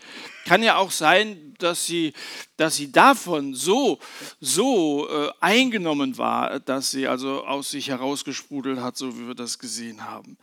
Kann 0.46 0.62
ja 0.62 0.76
auch 0.76 0.90
sein, 0.90 1.54
dass 1.58 1.84
sie, 1.84 2.14
dass 2.58 2.76
sie 2.76 2.92
davon 2.92 3.54
so, 3.54 3.98
so 4.40 5.08
äh, 5.08 5.30
eingenommen 5.40 6.18
war, 6.18 6.60
dass 6.60 6.90
sie 6.90 7.08
also 7.08 7.44
aus 7.46 7.70
sich 7.70 7.88
herausgesprudelt 7.88 8.80
hat, 8.80 8.98
so 8.98 9.18
wie 9.18 9.26
wir 9.26 9.34
das 9.34 9.58
gesehen 9.58 10.04
haben. 10.04 10.36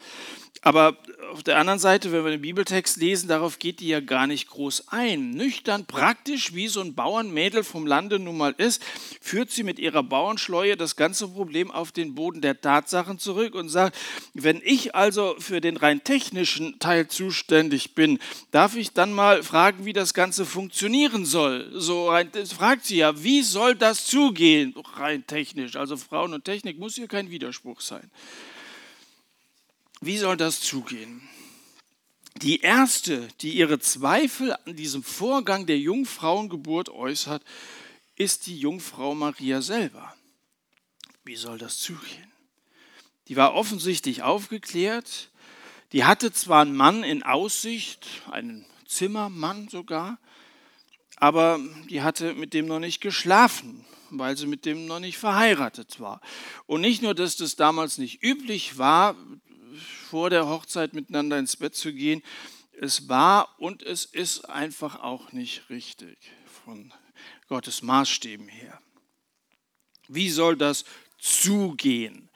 Aber 0.66 0.98
auf 1.32 1.44
der 1.44 1.60
anderen 1.60 1.78
Seite, 1.78 2.12
wenn 2.12 2.24
wir 2.24 2.32
den 2.32 2.42
Bibeltext 2.42 2.98
lesen, 2.98 3.28
darauf 3.28 3.60
geht 3.60 3.82
die 3.82 3.88
ja 3.88 4.00
gar 4.00 4.26
nicht 4.26 4.50
groß 4.50 4.86
ein. 4.88 5.30
Nüchtern, 5.30 5.86
praktisch, 5.86 6.56
wie 6.56 6.68
so 6.68 6.82
ein 6.82 6.96
Bauernmädel 6.96 7.64
vom 7.64 7.86
Lande 7.86 8.18
nun 8.18 8.38
mal 8.38 8.56
ist, 8.58 8.82
führt 9.22 9.52
sie 9.52 9.62
mit 9.62 9.78
ihrer 9.78 10.02
Bauernschleue 10.02 10.76
das 10.76 10.96
ganze 10.96 11.28
Problem 11.28 11.70
auf 11.70 11.92
den 11.92 12.16
Boden 12.16 12.42
der 12.42 12.62
Tatsachen 12.62 13.20
zurück 13.20 13.54
und 13.54 13.70
sagt, 13.70 13.96
wenn 14.34 14.60
ich 14.66 14.96
also 14.96 15.36
für 15.38 15.62
den 15.62 15.78
rein 15.78 16.04
technischen 16.04 16.80
Teil 16.80 17.08
zuständig 17.10 17.94
bin, 17.94 18.18
darf 18.50 18.76
ich 18.76 18.92
dann 18.92 19.14
mal 19.14 19.44
fragen, 19.44 19.86
wie 19.86 19.94
das 19.94 20.16
Ganze 20.16 20.48
funktionieren 20.48 21.26
soll. 21.26 21.70
So 21.74 22.05
rein, 22.10 22.32
fragt 22.48 22.86
sie 22.86 22.98
ja, 22.98 23.24
wie 23.24 23.42
soll 23.42 23.76
das 23.76 24.06
zugehen, 24.06 24.74
rein 24.96 25.26
technisch? 25.28 25.76
Also 25.76 25.98
Frauen 25.98 26.34
und 26.34 26.46
Technik 26.46 26.80
muss 26.80 26.96
hier 26.96 27.08
kein 27.08 27.30
Widerspruch 27.30 27.82
sein. 27.82 28.10
Wie 30.02 30.18
soll 30.18 30.38
das 30.38 30.62
zugehen? 30.62 31.28
Die 32.42 32.60
erste, 32.60 33.28
die 33.42 33.54
ihre 33.54 33.80
Zweifel 33.80 34.54
an 34.54 34.76
diesem 34.76 35.04
Vorgang 35.04 35.66
der 35.66 35.80
Jungfrauengeburt 35.80 36.90
äußert, 36.90 37.44
ist 38.16 38.48
die 38.48 38.58
Jungfrau 38.58 39.16
Maria 39.16 39.62
selber. 39.62 40.14
Wie 41.24 41.36
soll 41.36 41.58
das 41.58 41.80
zugehen? 41.80 42.32
Die 43.28 43.36
war 43.36 43.54
offensichtlich 43.54 44.22
aufgeklärt. 44.22 45.30
Die 45.92 46.04
hatte 46.04 46.32
zwar 46.32 46.62
einen 46.62 46.76
Mann 46.76 47.04
in 47.04 47.24
Aussicht, 47.24 48.06
einen 48.30 48.66
Zimmermann 48.86 49.70
sogar, 49.70 50.20
aber 51.18 51.60
die 51.90 52.02
hatte 52.02 52.34
mit 52.34 52.54
dem 52.54 52.66
noch 52.66 52.80
nicht 52.80 53.02
geschlafen, 53.02 53.86
weil 54.10 54.38
sie 54.38 54.48
mit 54.48 54.66
dem 54.66 54.86
noch 54.86 55.00
nicht 55.00 55.18
verheiratet 55.18 56.00
war. 56.00 56.22
Und 56.66 56.82
nicht 56.82 57.02
nur, 57.02 57.16
dass 57.16 57.38
das 57.38 57.56
damals 57.56 57.98
nicht 57.98 58.24
üblich 58.24 58.78
war, 58.78 59.16
vor 60.10 60.30
der 60.30 60.48
Hochzeit 60.48 60.94
miteinander 60.94 61.38
ins 61.38 61.58
Bett 61.58 61.76
zu 61.76 61.94
gehen. 61.94 62.22
Es 62.80 63.08
war 63.10 63.60
und 63.60 63.84
es 63.84 64.06
ist 64.06 64.50
einfach 64.50 65.02
auch 65.02 65.32
nicht 65.32 65.70
richtig 65.70 66.18
von 66.66 66.94
Gottes 67.48 67.82
Maßstäben 67.82 68.48
her. 68.48 68.82
Wie 70.08 70.30
soll 70.30 70.56
das 70.56 70.86
zugehen? 71.18 72.30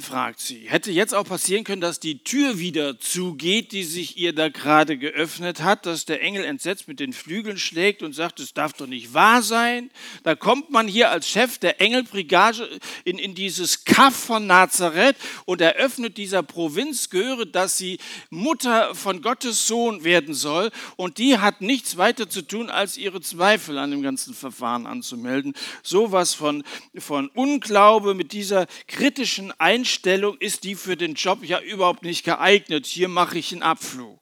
Fragt 0.00 0.40
sie. 0.40 0.68
Hätte 0.68 0.90
jetzt 0.90 1.14
auch 1.14 1.24
passieren 1.24 1.62
können, 1.62 1.80
dass 1.80 2.00
die 2.00 2.18
Tür 2.18 2.58
wieder 2.58 2.98
zugeht, 2.98 3.70
die 3.70 3.84
sich 3.84 4.18
ihr 4.18 4.32
da 4.32 4.48
gerade 4.48 4.98
geöffnet 4.98 5.62
hat, 5.62 5.86
dass 5.86 6.04
der 6.04 6.22
Engel 6.22 6.44
entsetzt 6.44 6.88
mit 6.88 6.98
den 6.98 7.12
Flügeln 7.12 7.56
schlägt 7.56 8.02
und 8.02 8.12
sagt, 8.12 8.40
es 8.40 8.52
darf 8.52 8.72
doch 8.72 8.88
nicht 8.88 9.14
wahr 9.14 9.42
sein. 9.42 9.90
Da 10.24 10.34
kommt 10.34 10.70
man 10.70 10.88
hier 10.88 11.10
als 11.10 11.28
Chef 11.28 11.58
der 11.58 11.80
Engelbrigade 11.80 12.80
in, 13.04 13.18
in 13.18 13.36
dieses 13.36 13.84
Kaff 13.84 14.16
von 14.16 14.48
Nazareth 14.48 15.16
und 15.44 15.60
eröffnet 15.60 16.16
dieser 16.16 16.42
Provinz 16.42 17.08
gehöre, 17.08 17.46
dass 17.46 17.78
sie 17.78 17.98
Mutter 18.28 18.92
von 18.96 19.22
Gottes 19.22 19.68
Sohn 19.68 20.02
werden 20.02 20.34
soll 20.34 20.72
und 20.96 21.18
die 21.18 21.38
hat 21.38 21.60
nichts 21.60 21.96
weiter 21.96 22.28
zu 22.28 22.42
tun, 22.42 22.70
als 22.70 22.96
ihre 22.96 23.20
Zweifel 23.20 23.78
an 23.78 23.92
dem 23.92 24.02
ganzen 24.02 24.34
Verfahren 24.34 24.86
anzumelden. 24.86 25.54
Sowas 25.84 26.34
von, 26.34 26.64
von 26.98 27.28
Unglaube 27.28 28.14
mit 28.14 28.32
dieser 28.32 28.66
kritischen 28.88 29.52
Einstellung 29.60 29.75
Einstellung 29.76 30.38
ist 30.38 30.64
die 30.64 30.74
für 30.74 30.96
den 30.96 31.14
Job 31.14 31.40
ja 31.42 31.60
überhaupt 31.60 32.02
nicht 32.02 32.24
geeignet. 32.24 32.86
Hier 32.86 33.08
mache 33.08 33.38
ich 33.38 33.52
einen 33.52 33.62
Abflug. 33.62 34.18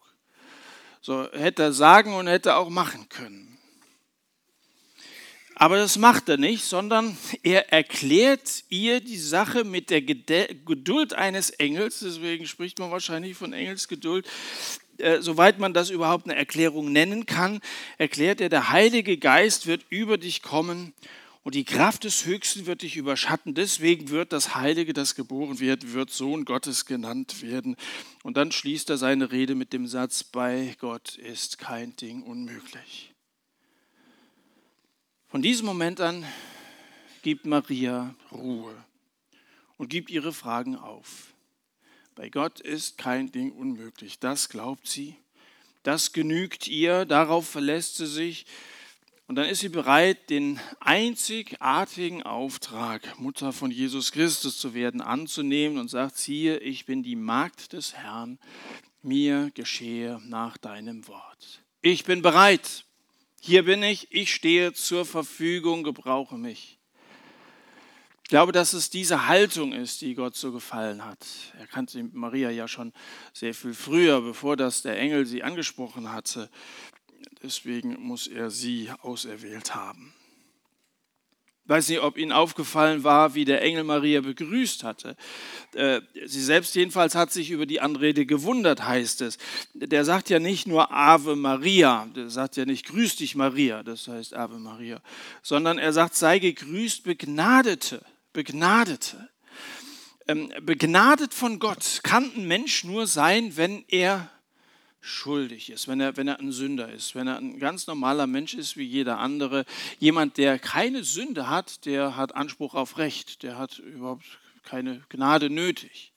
So 1.01 1.29
hätte 1.33 1.62
er 1.62 1.73
sagen 1.73 2.14
und 2.14 2.27
hätte 2.27 2.57
auch 2.57 2.71
machen 2.71 3.09
können. 3.09 3.57
Aber 5.55 5.77
das 5.77 5.97
macht 5.97 6.29
er 6.29 6.38
nicht, 6.38 6.64
sondern 6.64 7.17
er 7.45 7.73
erklärt 7.73 8.64
ihr 8.69 9.01
die 9.01 9.17
Sache 9.17 9.62
mit 9.62 9.90
der 9.90 10.03
Geduld 10.03 11.14
eines 11.14 11.51
Engels. 11.51 12.01
Deswegen 12.01 12.49
spricht 12.49 12.81
man 12.81 12.90
wahrscheinlich 12.90 13.37
von 13.37 13.53
Engelsgeduld. 13.53 14.29
Äh, 14.99 15.21
soweit 15.21 15.61
man 15.61 15.73
das 15.73 15.90
überhaupt 15.90 16.27
eine 16.27 16.35
Erklärung 16.35 16.90
nennen 16.90 17.27
kann, 17.27 17.61
erklärt 17.97 18.40
er, 18.40 18.49
der 18.49 18.71
Heilige 18.71 19.19
Geist 19.19 19.69
wird 19.69 19.87
über 19.88 20.19
dich 20.19 20.43
kommen 20.43 20.95
Und 21.44 21.54
die 21.54 21.64
Kraft 21.64 22.04
des 22.04 22.24
Höchsten 22.24 22.64
wird 22.64 22.80
dich 22.80 22.96
überschatten. 22.96 23.54
Deswegen 23.54 24.09
wird 24.09 24.33
das 24.33 24.54
Heilige, 24.54 24.94
das 24.94 25.14
geboren 25.14 25.61
wird, 25.61 25.92
wird 25.92 26.11
Sohn 26.11 26.46
Gottes 26.46 26.87
genannt 26.87 27.42
werden. 27.42 27.76
Und 28.22 28.38
dann 28.38 28.50
schließt 28.50 28.88
er 28.88 28.96
seine 28.96 29.30
Rede 29.30 29.54
mit 29.54 29.74
dem 29.74 29.87
Satz, 29.87 30.24
bei 30.24 30.74
Gott 30.80 31.16
ist 31.16 31.59
kein 31.59 31.94
Ding 31.96 32.22
unmöglich. 32.22 33.12
Von 35.28 35.42
diesem 35.42 35.66
Moment 35.66 36.00
an 36.00 36.24
gibt 37.20 37.44
Maria 37.44 38.14
Ruhe 38.33 38.74
und 39.76 39.90
gibt 39.90 40.09
ihre 40.11 40.33
Fragen 40.33 40.76
auf. 40.76 41.35
Bei 42.14 42.30
Gott 42.30 42.61
ist 42.61 42.96
kein 42.96 43.33
Ding 43.33 43.52
unmöglich. 43.52 44.18
Das 44.18 44.48
glaubt 44.48 44.87
sie. 44.87 45.16
Das 45.83 46.14
genügt 46.14 46.68
ihr. 46.68 47.04
Darauf 47.04 47.46
verlässt 47.46 47.96
sie 47.96 48.07
sich. 48.07 48.46
Und 49.26 49.37
dann 49.37 49.48
ist 49.48 49.60
sie 49.60 49.70
bereit, 49.70 50.28
den 50.28 50.60
einzigartigen 50.80 52.22
Auftrag, 52.22 53.18
Mutter 53.18 53.54
von 53.54 53.70
Jesus 53.70 54.12
Christus 54.12 54.58
zu 54.58 54.74
werden, 54.74 55.00
anzunehmen 55.00 55.78
und 55.78 55.88
sagt, 55.88 56.18
siehe, 56.18 56.58
ich 56.58 56.84
bin 56.84 57.02
die 57.02 57.16
Magd 57.16 57.72
des 57.72 57.94
Herrn, 57.94 58.38
mir 59.02 59.50
geschehe 59.54 60.20
nach 60.26 60.58
deinem 60.58 61.08
Wort. 61.08 61.62
Ich 61.80 62.04
bin 62.04 62.20
bereit. 62.20 62.84
Hier 63.40 63.64
bin 63.64 63.82
ich, 63.82 64.08
ich 64.10 64.34
stehe 64.34 64.74
zur 64.74 65.04
Verfügung, 65.04 65.84
gebrauche 65.84 66.37
mich. 66.37 66.78
Ich 68.24 68.30
glaube, 68.30 68.52
dass 68.52 68.72
es 68.72 68.88
diese 68.88 69.26
Haltung 69.26 69.72
ist, 69.72 70.00
die 70.00 70.14
Gott 70.14 70.34
so 70.34 70.50
gefallen 70.50 71.04
hat. 71.04 71.26
Er 71.58 71.66
kannte 71.66 72.02
Maria 72.12 72.48
ja 72.48 72.66
schon 72.66 72.94
sehr 73.34 73.52
viel 73.52 73.74
früher, 73.74 74.22
bevor 74.22 74.56
das 74.56 74.80
der 74.80 74.98
Engel 74.98 75.26
sie 75.26 75.42
angesprochen 75.42 76.10
hatte. 76.10 76.50
Deswegen 77.44 78.00
muss 78.00 78.26
er 78.26 78.50
sie 78.50 78.90
auserwählt 79.02 79.74
haben. 79.74 80.14
Ich 81.62 81.68
weiß 81.68 81.90
nicht, 81.90 82.00
ob 82.00 82.16
Ihnen 82.16 82.33
aufgefallen 82.33 83.04
war, 83.04 83.35
wie 83.35 83.44
der 83.44 83.61
Engel 83.61 83.85
Maria 83.85 84.22
begrüßt 84.22 84.83
hatte. 84.83 85.14
Äh, 85.74 86.00
sie 86.24 86.42
selbst 86.42 86.74
jedenfalls 86.74 87.14
hat 87.14 87.33
sich 87.33 87.50
über 87.50 87.66
die 87.66 87.83
Anrede 87.83 88.24
gewundert, 88.24 88.87
heißt 88.87 89.20
es. 89.20 89.37
Der 89.74 90.07
sagt 90.07 90.30
ja 90.30 90.38
nicht 90.38 90.66
nur 90.66 90.90
Ave 90.90 91.37
Maria, 91.37 92.07
der 92.16 92.30
sagt 92.30 92.57
ja 92.57 92.64
nicht 92.64 92.87
Grüß 92.87 93.16
dich 93.16 93.35
Maria, 93.35 93.83
das 93.83 94.09
heißt 94.09 94.33
Ave 94.33 94.59
Maria, 94.59 95.02
sondern 95.42 95.76
er 95.76 95.92
sagt, 95.92 96.14
sei 96.16 96.38
gegrüßt, 96.38 97.04
Begnadete, 97.04 98.02
Begnadete. 98.33 99.28
Ähm, 100.26 100.50
begnadet 100.62 101.35
von 101.35 101.59
Gott 101.59 102.00
kann 102.02 102.30
ein 102.37 102.48
Mensch 102.48 102.85
nur 102.85 103.07
sein, 103.07 103.59
wenn 103.59 103.85
er 103.88 104.30
schuldig 105.05 105.71
ist, 105.71 105.87
wenn 105.87 106.01
er, 106.01 106.17
wenn 106.17 106.29
er 106.29 106.40
ein 106.40 106.51
Sünder 106.51 106.90
ist, 106.90 107.14
wenn 107.14 107.27
er 107.27 107.37
ein 107.37 107.59
ganz 107.59 107.87
normaler 107.87 108.27
Mensch 108.27 108.55
ist 108.55 108.79
wie 108.79 108.85
jeder 108.85 109.19
andere. 109.19 109.67
Jemand, 109.99 110.38
der 110.38 110.59
keine 110.59 111.05
Sünde 111.05 111.49
hat, 111.51 111.85
der 111.85 112.17
hat 112.17 112.35
Anspruch 112.35 112.75
auf 112.75 112.97
Recht, 112.97 113.43
der 113.43 113.59
hat 113.59 113.79
überhaupt 113.79 114.25
keine 114.62 115.03
Gnade 115.11 115.51
nötig. 115.51 116.12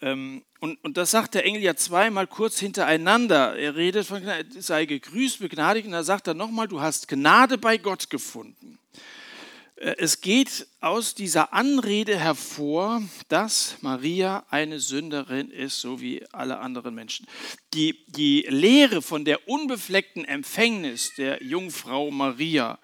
Ähm, 0.00 0.44
und, 0.60 0.82
und 0.82 0.96
das 0.96 1.10
sagt 1.10 1.34
der 1.34 1.44
Engel 1.44 1.62
ja 1.62 1.76
zweimal 1.76 2.26
kurz 2.26 2.58
hintereinander. 2.58 3.56
Er 3.56 3.76
redet 3.76 4.06
von, 4.06 4.22
sei 4.58 4.86
gegrüßt, 4.86 5.38
begnadigt, 5.38 5.86
und 5.86 5.92
da 5.92 6.02
sagt 6.02 6.26
er 6.28 6.34
nochmal, 6.34 6.68
du 6.68 6.80
hast 6.80 7.06
Gnade 7.06 7.58
bei 7.58 7.76
Gott 7.76 8.08
gefunden. 8.08 8.78
Äh, 9.76 9.96
es 9.98 10.20
geht 10.20 10.66
aus 10.80 11.14
dieser 11.14 11.52
Anrede 11.52 12.18
hervor, 12.18 13.02
dass 13.28 13.76
Maria 13.82 14.44
eine 14.50 14.80
Sünderin 14.80 15.50
ist, 15.50 15.80
so 15.80 16.00
wie 16.00 16.24
alle 16.32 16.58
anderen 16.58 16.94
Menschen. 16.94 17.26
Die, 17.74 18.04
die 18.08 18.46
Lehre 18.48 19.02
von 19.02 19.24
der 19.24 19.48
unbefleckten 19.48 20.24
Empfängnis 20.24 21.14
der 21.16 21.42
Jungfrau 21.42 22.10
Maria 22.10 22.78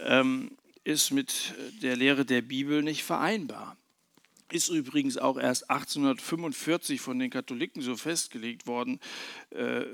ähm, 0.00 0.56
ist 0.84 1.10
mit 1.10 1.54
der 1.82 1.96
Lehre 1.96 2.24
der 2.24 2.42
Bibel 2.42 2.82
nicht 2.82 3.04
vereinbar. 3.04 3.76
Ist 4.50 4.68
übrigens 4.68 5.16
auch 5.16 5.38
erst 5.38 5.70
1845 5.70 7.00
von 7.00 7.18
den 7.18 7.30
Katholiken 7.30 7.80
so 7.80 7.96
festgelegt 7.96 8.66
worden. 8.66 9.00
Äh, 9.50 9.84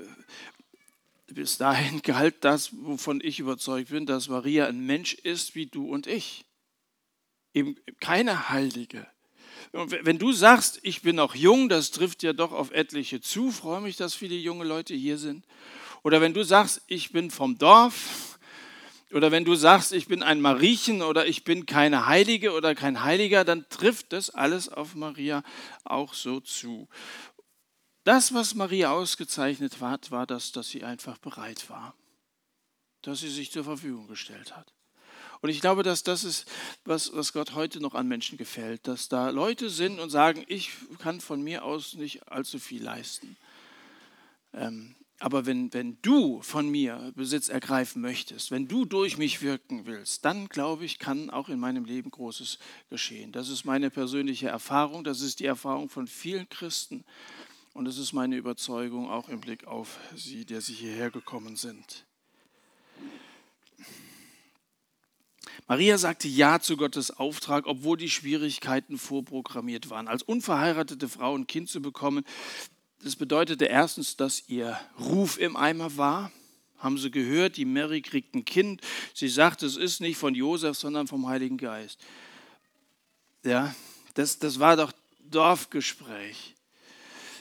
bis 1.33 1.57
dahin 1.57 2.01
galt 2.01 2.43
das, 2.43 2.71
wovon 2.73 3.21
ich 3.23 3.39
überzeugt 3.39 3.89
bin, 3.89 4.05
dass 4.05 4.29
Maria 4.29 4.67
ein 4.67 4.85
Mensch 4.85 5.13
ist 5.13 5.55
wie 5.55 5.65
du 5.65 5.89
und 5.89 6.07
ich. 6.07 6.45
Eben 7.53 7.75
keine 7.99 8.49
Heilige. 8.49 9.07
Und 9.71 9.91
wenn 9.91 10.17
du 10.17 10.31
sagst, 10.31 10.79
ich 10.83 11.01
bin 11.01 11.15
noch 11.15 11.35
jung, 11.35 11.69
das 11.69 11.91
trifft 11.91 12.23
ja 12.23 12.33
doch 12.33 12.51
auf 12.51 12.71
etliche 12.71 13.21
zu, 13.21 13.51
freue 13.51 13.81
mich, 13.81 13.97
dass 13.97 14.13
viele 14.13 14.35
junge 14.35 14.63
Leute 14.63 14.95
hier 14.95 15.17
sind. 15.17 15.45
Oder 16.03 16.21
wenn 16.21 16.33
du 16.33 16.43
sagst, 16.43 16.81
ich 16.87 17.11
bin 17.11 17.29
vom 17.29 17.57
Dorf, 17.57 18.39
oder 19.11 19.31
wenn 19.31 19.43
du 19.43 19.55
sagst, 19.55 19.91
ich 19.91 20.07
bin 20.07 20.21
ein 20.21 20.39
Mariechen 20.39 21.01
oder 21.01 21.25
ich 21.25 21.43
bin 21.43 21.65
keine 21.65 22.05
Heilige 22.05 22.53
oder 22.53 22.75
kein 22.75 23.03
Heiliger, 23.03 23.43
dann 23.43 23.65
trifft 23.69 24.13
das 24.13 24.29
alles 24.29 24.69
auf 24.69 24.93
Maria 24.93 25.43
auch 25.83 26.13
so 26.13 26.39
zu. 26.39 26.87
Das, 28.09 28.33
was 28.33 28.55
Maria 28.55 28.89
ausgezeichnet 28.89 29.81
hat, 29.81 30.09
war 30.09 30.25
das, 30.25 30.51
dass 30.51 30.67
sie 30.67 30.83
einfach 30.83 31.19
bereit 31.19 31.69
war, 31.69 31.93
dass 33.03 33.19
sie 33.19 33.29
sich 33.29 33.51
zur 33.51 33.63
Verfügung 33.63 34.07
gestellt 34.07 34.57
hat. 34.57 34.73
Und 35.41 35.49
ich 35.51 35.61
glaube, 35.61 35.83
dass 35.83 36.01
das 36.01 36.23
ist, 36.23 36.49
was, 36.85 37.13
was 37.13 37.33
Gott 37.33 37.53
heute 37.53 37.79
noch 37.79 37.93
an 37.93 38.07
Menschen 38.07 38.39
gefällt, 38.39 38.87
dass 38.87 39.09
da 39.09 39.29
Leute 39.29 39.69
sind 39.69 39.99
und 39.99 40.09
sagen, 40.09 40.43
ich 40.47 40.71
kann 40.97 41.21
von 41.21 41.43
mir 41.43 41.63
aus 41.63 41.93
nicht 41.93 42.27
allzu 42.31 42.57
viel 42.57 42.81
leisten. 42.81 43.37
Ähm, 44.55 44.95
aber 45.19 45.45
wenn, 45.45 45.71
wenn 45.73 46.01
du 46.01 46.41
von 46.41 46.67
mir 46.67 47.11
Besitz 47.13 47.47
ergreifen 47.47 48.01
möchtest, 48.01 48.49
wenn 48.49 48.67
du 48.67 48.85
durch 48.85 49.19
mich 49.19 49.43
wirken 49.43 49.85
willst, 49.85 50.25
dann 50.25 50.47
glaube 50.47 50.83
ich, 50.83 50.97
kann 50.97 51.29
auch 51.29 51.49
in 51.49 51.59
meinem 51.59 51.85
Leben 51.85 52.09
Großes 52.09 52.57
geschehen. 52.89 53.33
Das 53.33 53.49
ist 53.49 53.65
meine 53.65 53.91
persönliche 53.91 54.47
Erfahrung, 54.47 55.03
das 55.03 55.21
ist 55.21 55.41
die 55.41 55.45
Erfahrung 55.45 55.89
von 55.89 56.07
vielen 56.07 56.49
Christen, 56.49 57.05
und 57.79 57.87
es 57.87 57.97
ist 57.97 58.11
meine 58.11 58.35
Überzeugung 58.35 59.09
auch 59.09 59.29
im 59.29 59.39
Blick 59.39 59.65
auf 59.65 59.99
Sie, 60.13 60.43
der 60.43 60.59
Sie 60.59 60.73
hierher 60.73 61.11
gekommen 61.11 61.55
sind. 61.55 62.05
Maria 65.65 65.97
sagte 65.97 66.27
Ja 66.27 66.59
zu 66.59 66.75
Gottes 66.75 67.09
Auftrag, 67.09 67.67
obwohl 67.67 67.95
die 67.95 68.09
Schwierigkeiten 68.09 68.97
vorprogrammiert 68.97 69.89
waren. 69.89 70.09
Als 70.09 70.23
unverheiratete 70.23 71.07
Frau 71.07 71.37
ein 71.37 71.47
Kind 71.47 71.69
zu 71.69 71.81
bekommen, 71.81 72.25
das 73.01 73.15
bedeutete 73.15 73.63
erstens, 73.63 74.17
dass 74.17 74.49
ihr 74.49 74.77
Ruf 74.99 75.39
im 75.39 75.55
Eimer 75.55 75.95
war. 75.95 76.33
Haben 76.79 76.97
Sie 76.97 77.09
gehört, 77.09 77.55
die 77.55 77.63
Mary 77.63 78.01
kriegt 78.01 78.35
ein 78.35 78.43
Kind. 78.43 78.81
Sie 79.13 79.29
sagt, 79.29 79.63
es 79.63 79.77
ist 79.77 80.01
nicht 80.01 80.17
von 80.17 80.35
Josef, 80.35 80.77
sondern 80.77 81.07
vom 81.07 81.29
Heiligen 81.29 81.57
Geist. 81.57 82.01
Ja, 83.45 83.73
das, 84.15 84.37
das 84.37 84.59
war 84.59 84.75
doch 84.75 84.91
Dorfgespräch. 85.21 86.55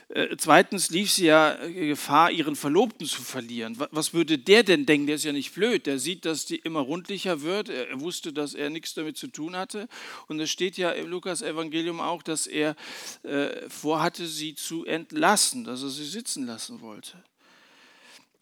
Äh, 0.08 0.36
zweitens 0.38 0.90
lief 0.90 1.12
sie 1.12 1.26
ja 1.26 1.54
Gefahr, 1.66 2.30
ihren 2.30 2.56
Verlobten 2.56 3.06
zu 3.06 3.22
verlieren. 3.22 3.76
Was 3.90 4.14
würde 4.14 4.38
der 4.38 4.62
denn 4.62 4.86
denken? 4.86 5.06
Der 5.06 5.16
ist 5.16 5.24
ja 5.24 5.32
nicht 5.32 5.54
blöd. 5.54 5.86
Der 5.86 5.98
sieht, 5.98 6.24
dass 6.24 6.46
die 6.46 6.56
immer 6.56 6.80
rundlicher 6.80 7.42
wird. 7.42 7.68
Er 7.68 8.00
wusste, 8.00 8.32
dass 8.32 8.54
er 8.54 8.70
nichts 8.70 8.94
damit 8.94 9.16
zu 9.16 9.28
tun 9.28 9.56
hatte. 9.56 9.88
Und 10.26 10.40
es 10.40 10.50
steht 10.50 10.78
ja 10.78 10.90
im 10.90 11.08
Lukas-Evangelium 11.08 12.00
auch, 12.00 12.22
dass 12.22 12.46
er 12.46 12.74
äh, 13.22 13.68
vorhatte, 13.68 14.26
sie 14.26 14.54
zu 14.54 14.84
entlassen, 14.86 15.64
dass 15.64 15.82
er 15.82 15.90
sie 15.90 16.06
sitzen 16.06 16.46
lassen 16.46 16.80
wollte. 16.80 17.22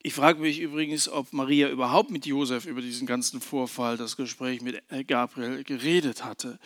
Ich 0.03 0.15
frage 0.15 0.41
mich 0.41 0.61
übrigens, 0.61 1.09
ob 1.09 1.33
Maria 1.33 1.69
überhaupt 1.69 2.13
mit 2.13 2.27
Josef 2.27 2.65
über 2.65 2.81
diesen 2.81 3.09
ganzen 3.09 3.41
Vorfall, 3.41 3.97
das 3.97 4.17
Gespräch 4.17 4.63
mit 4.63 4.81
Gabriel, 5.09 5.65
geredet 5.65 6.23
hatte. 6.23 6.61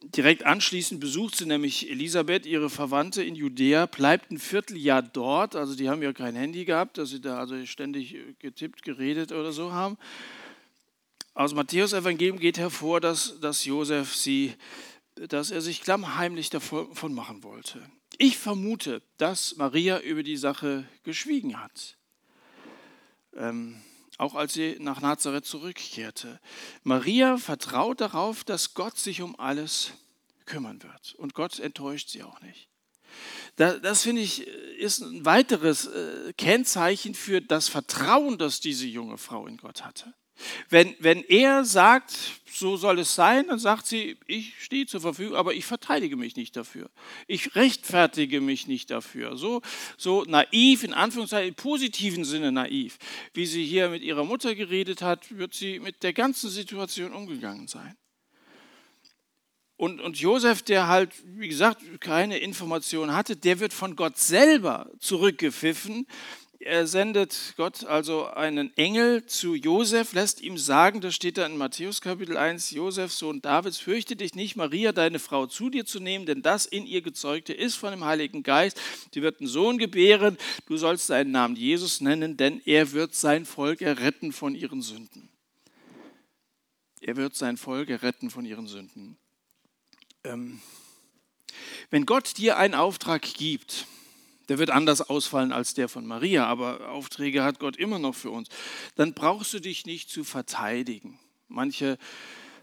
Direkt 0.00 0.46
anschließend 0.46 1.00
besucht 1.00 1.34
sie 1.34 1.46
nämlich 1.46 1.90
Elisabeth, 1.90 2.46
ihre 2.46 2.70
Verwandte 2.70 3.22
in 3.22 3.34
Judäa, 3.34 3.86
bleibt 3.86 4.30
ein 4.30 4.38
Vierteljahr 4.38 5.02
dort. 5.02 5.56
Also 5.56 5.74
die 5.74 5.88
haben 5.88 6.02
ja 6.02 6.12
kein 6.12 6.36
Handy 6.36 6.64
gehabt, 6.64 6.98
dass 6.98 7.10
sie 7.10 7.20
da 7.20 7.38
also 7.38 7.66
ständig 7.66 8.16
getippt, 8.38 8.82
geredet 8.82 9.32
oder 9.32 9.50
so 9.50 9.72
haben. 9.72 9.98
Aus 11.34 11.52
Matthäus 11.52 11.92
Evangelium 11.92 12.38
geht 12.38 12.58
hervor, 12.58 13.00
dass, 13.00 13.40
dass 13.40 13.64
Josef 13.64 14.14
sie, 14.14 14.54
dass 15.14 15.50
er 15.50 15.60
sich 15.60 15.82
klammheimlich 15.82 16.50
davon 16.50 17.12
machen 17.12 17.42
wollte. 17.42 17.80
Ich 18.18 18.38
vermute, 18.38 19.02
dass 19.16 19.56
Maria 19.56 20.00
über 20.00 20.22
die 20.22 20.36
Sache 20.36 20.88
geschwiegen 21.02 21.60
hat. 21.60 21.96
Ähm, 23.36 23.80
auch 24.18 24.34
als 24.34 24.52
sie 24.52 24.76
nach 24.80 25.00
Nazareth 25.00 25.46
zurückkehrte. 25.46 26.40
Maria 26.82 27.38
vertraut 27.38 28.00
darauf, 28.00 28.44
dass 28.44 28.74
Gott 28.74 28.98
sich 28.98 29.22
um 29.22 29.38
alles 29.38 29.92
kümmern 30.44 30.82
wird. 30.82 31.14
Und 31.14 31.34
Gott 31.34 31.58
enttäuscht 31.60 32.10
sie 32.10 32.22
auch 32.24 32.40
nicht. 32.40 32.68
Das, 33.56 34.02
finde 34.02 34.22
ich 34.22 34.46
ist 34.46 35.00
ein 35.00 35.24
weiteres 35.24 35.86
äh, 35.86 36.32
Kennzeichen 36.36 37.14
für 37.14 37.40
das 37.40 37.68
Vertrauen, 37.68 38.38
das 38.38 38.60
diese 38.60 38.86
junge 38.86 39.18
Frau 39.18 39.46
in 39.46 39.56
Gott 39.56 39.84
hatte. 39.84 40.14
Wenn, 40.68 40.94
wenn 40.98 41.22
er 41.24 41.64
sagt, 41.64 42.40
so 42.58 42.76
soll 42.76 42.98
es 42.98 43.14
sein, 43.14 43.46
dann 43.48 43.58
sagt 43.58 43.86
sie, 43.86 44.16
ich 44.26 44.54
stehe 44.62 44.86
zur 44.86 45.00
Verfügung, 45.00 45.36
aber 45.36 45.54
ich 45.54 45.64
verteidige 45.64 46.16
mich 46.16 46.36
nicht 46.36 46.56
dafür. 46.56 46.90
Ich 47.26 47.54
rechtfertige 47.54 48.40
mich 48.40 48.66
nicht 48.66 48.90
dafür. 48.90 49.36
So, 49.36 49.62
so 49.96 50.24
naiv, 50.24 50.84
in 50.84 50.92
Anführungszeichen, 50.92 51.50
im 51.50 51.54
positiven 51.54 52.24
Sinne 52.24 52.52
naiv, 52.52 52.98
wie 53.32 53.46
sie 53.46 53.64
hier 53.64 53.88
mit 53.88 54.02
ihrer 54.02 54.24
Mutter 54.24 54.54
geredet 54.54 55.02
hat, 55.02 55.36
wird 55.36 55.54
sie 55.54 55.78
mit 55.78 56.02
der 56.02 56.12
ganzen 56.12 56.50
Situation 56.50 57.12
umgegangen 57.12 57.68
sein. 57.68 57.96
Und, 59.76 60.00
und 60.00 60.18
Josef, 60.18 60.62
der 60.62 60.88
halt, 60.88 61.12
wie 61.24 61.46
gesagt, 61.46 62.00
keine 62.00 62.38
Informationen 62.38 63.14
hatte, 63.14 63.36
der 63.36 63.60
wird 63.60 63.72
von 63.72 63.94
Gott 63.94 64.18
selber 64.18 64.90
zurückgepfiffen 64.98 66.08
er 66.60 66.88
sendet 66.88 67.54
Gott 67.56 67.84
also 67.84 68.26
einen 68.26 68.76
Engel 68.76 69.24
zu 69.26 69.54
Josef, 69.54 70.12
lässt 70.12 70.40
ihm 70.40 70.58
sagen, 70.58 71.00
das 71.00 71.14
steht 71.14 71.38
da 71.38 71.46
in 71.46 71.56
Matthäus 71.56 72.00
Kapitel 72.00 72.36
1, 72.36 72.72
Josef, 72.72 73.12
Sohn 73.12 73.40
Davids, 73.40 73.78
fürchte 73.78 74.16
dich 74.16 74.34
nicht, 74.34 74.56
Maria, 74.56 74.92
deine 74.92 75.20
Frau, 75.20 75.46
zu 75.46 75.70
dir 75.70 75.86
zu 75.86 76.00
nehmen, 76.00 76.26
denn 76.26 76.42
das 76.42 76.66
in 76.66 76.84
ihr 76.84 77.00
Gezeugte 77.00 77.52
ist 77.52 77.76
von 77.76 77.92
dem 77.92 78.04
Heiligen 78.04 78.42
Geist. 78.42 78.80
Sie 79.14 79.22
wird 79.22 79.38
einen 79.38 79.48
Sohn 79.48 79.78
gebären, 79.78 80.36
du 80.66 80.76
sollst 80.76 81.06
seinen 81.06 81.30
Namen 81.30 81.54
Jesus 81.54 82.00
nennen, 82.00 82.36
denn 82.36 82.60
er 82.64 82.90
wird 82.90 83.14
sein 83.14 83.46
Volk 83.46 83.80
erretten 83.80 84.32
von 84.32 84.56
ihren 84.56 84.82
Sünden. 84.82 85.30
Er 87.00 87.14
wird 87.14 87.36
sein 87.36 87.56
Volk 87.56 87.88
erretten 87.88 88.30
von 88.30 88.44
ihren 88.44 88.66
Sünden. 88.66 89.16
Ähm, 90.24 90.60
wenn 91.90 92.04
Gott 92.04 92.36
dir 92.36 92.56
einen 92.56 92.74
Auftrag 92.74 93.22
gibt, 93.22 93.86
der 94.48 94.58
wird 94.58 94.70
anders 94.70 95.02
ausfallen 95.02 95.52
als 95.52 95.74
der 95.74 95.88
von 95.88 96.06
Maria, 96.06 96.46
aber 96.46 96.90
Aufträge 96.90 97.42
hat 97.42 97.58
Gott 97.58 97.76
immer 97.76 97.98
noch 97.98 98.14
für 98.14 98.30
uns. 98.30 98.48
Dann 98.94 99.14
brauchst 99.14 99.52
du 99.54 99.60
dich 99.60 99.86
nicht 99.86 100.10
zu 100.10 100.24
verteidigen. 100.24 101.18
Manche 101.48 101.98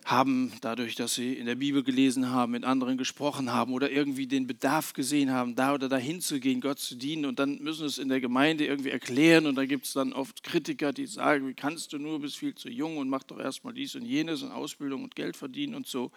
haben 0.05 0.51
dadurch, 0.61 0.93
dass 0.93 1.15
sie 1.15 1.33
in 1.33 1.47
der 1.47 1.55
Bibel 1.55 1.83
gelesen 1.83 2.29
haben, 2.29 2.51
mit 2.51 2.63
anderen 2.63 2.95
gesprochen 2.95 3.51
haben 3.51 3.73
oder 3.73 3.89
irgendwie 3.89 4.27
den 4.27 4.45
Bedarf 4.45 4.93
gesehen 4.93 5.31
haben, 5.31 5.55
da 5.55 5.73
oder 5.73 5.89
dahin 5.89 6.21
zu 6.21 6.39
gehen, 6.39 6.61
Gott 6.61 6.77
zu 6.77 6.95
dienen 6.95 7.25
und 7.25 7.39
dann 7.39 7.57
müssen 7.57 7.87
es 7.87 7.97
in 7.97 8.09
der 8.09 8.21
Gemeinde 8.21 8.67
irgendwie 8.67 8.91
erklären 8.91 9.47
und 9.47 9.55
da 9.55 9.65
gibt 9.65 9.85
es 9.85 9.93
dann 9.93 10.13
oft 10.13 10.43
Kritiker, 10.43 10.93
die 10.93 11.07
sagen, 11.07 11.47
wie 11.47 11.55
kannst 11.55 11.91
du 11.91 11.97
nur, 11.97 12.19
bist 12.19 12.37
viel 12.37 12.53
zu 12.53 12.69
jung 12.69 12.97
und 12.97 13.09
mach 13.09 13.23
doch 13.23 13.39
erstmal 13.39 13.73
dies 13.73 13.95
und 13.95 14.05
jenes 14.05 14.43
und 14.43 14.51
Ausbildung 14.51 15.03
und 15.03 15.15
Geld 15.15 15.35
verdienen 15.35 15.73
und 15.73 15.87
so 15.87 16.11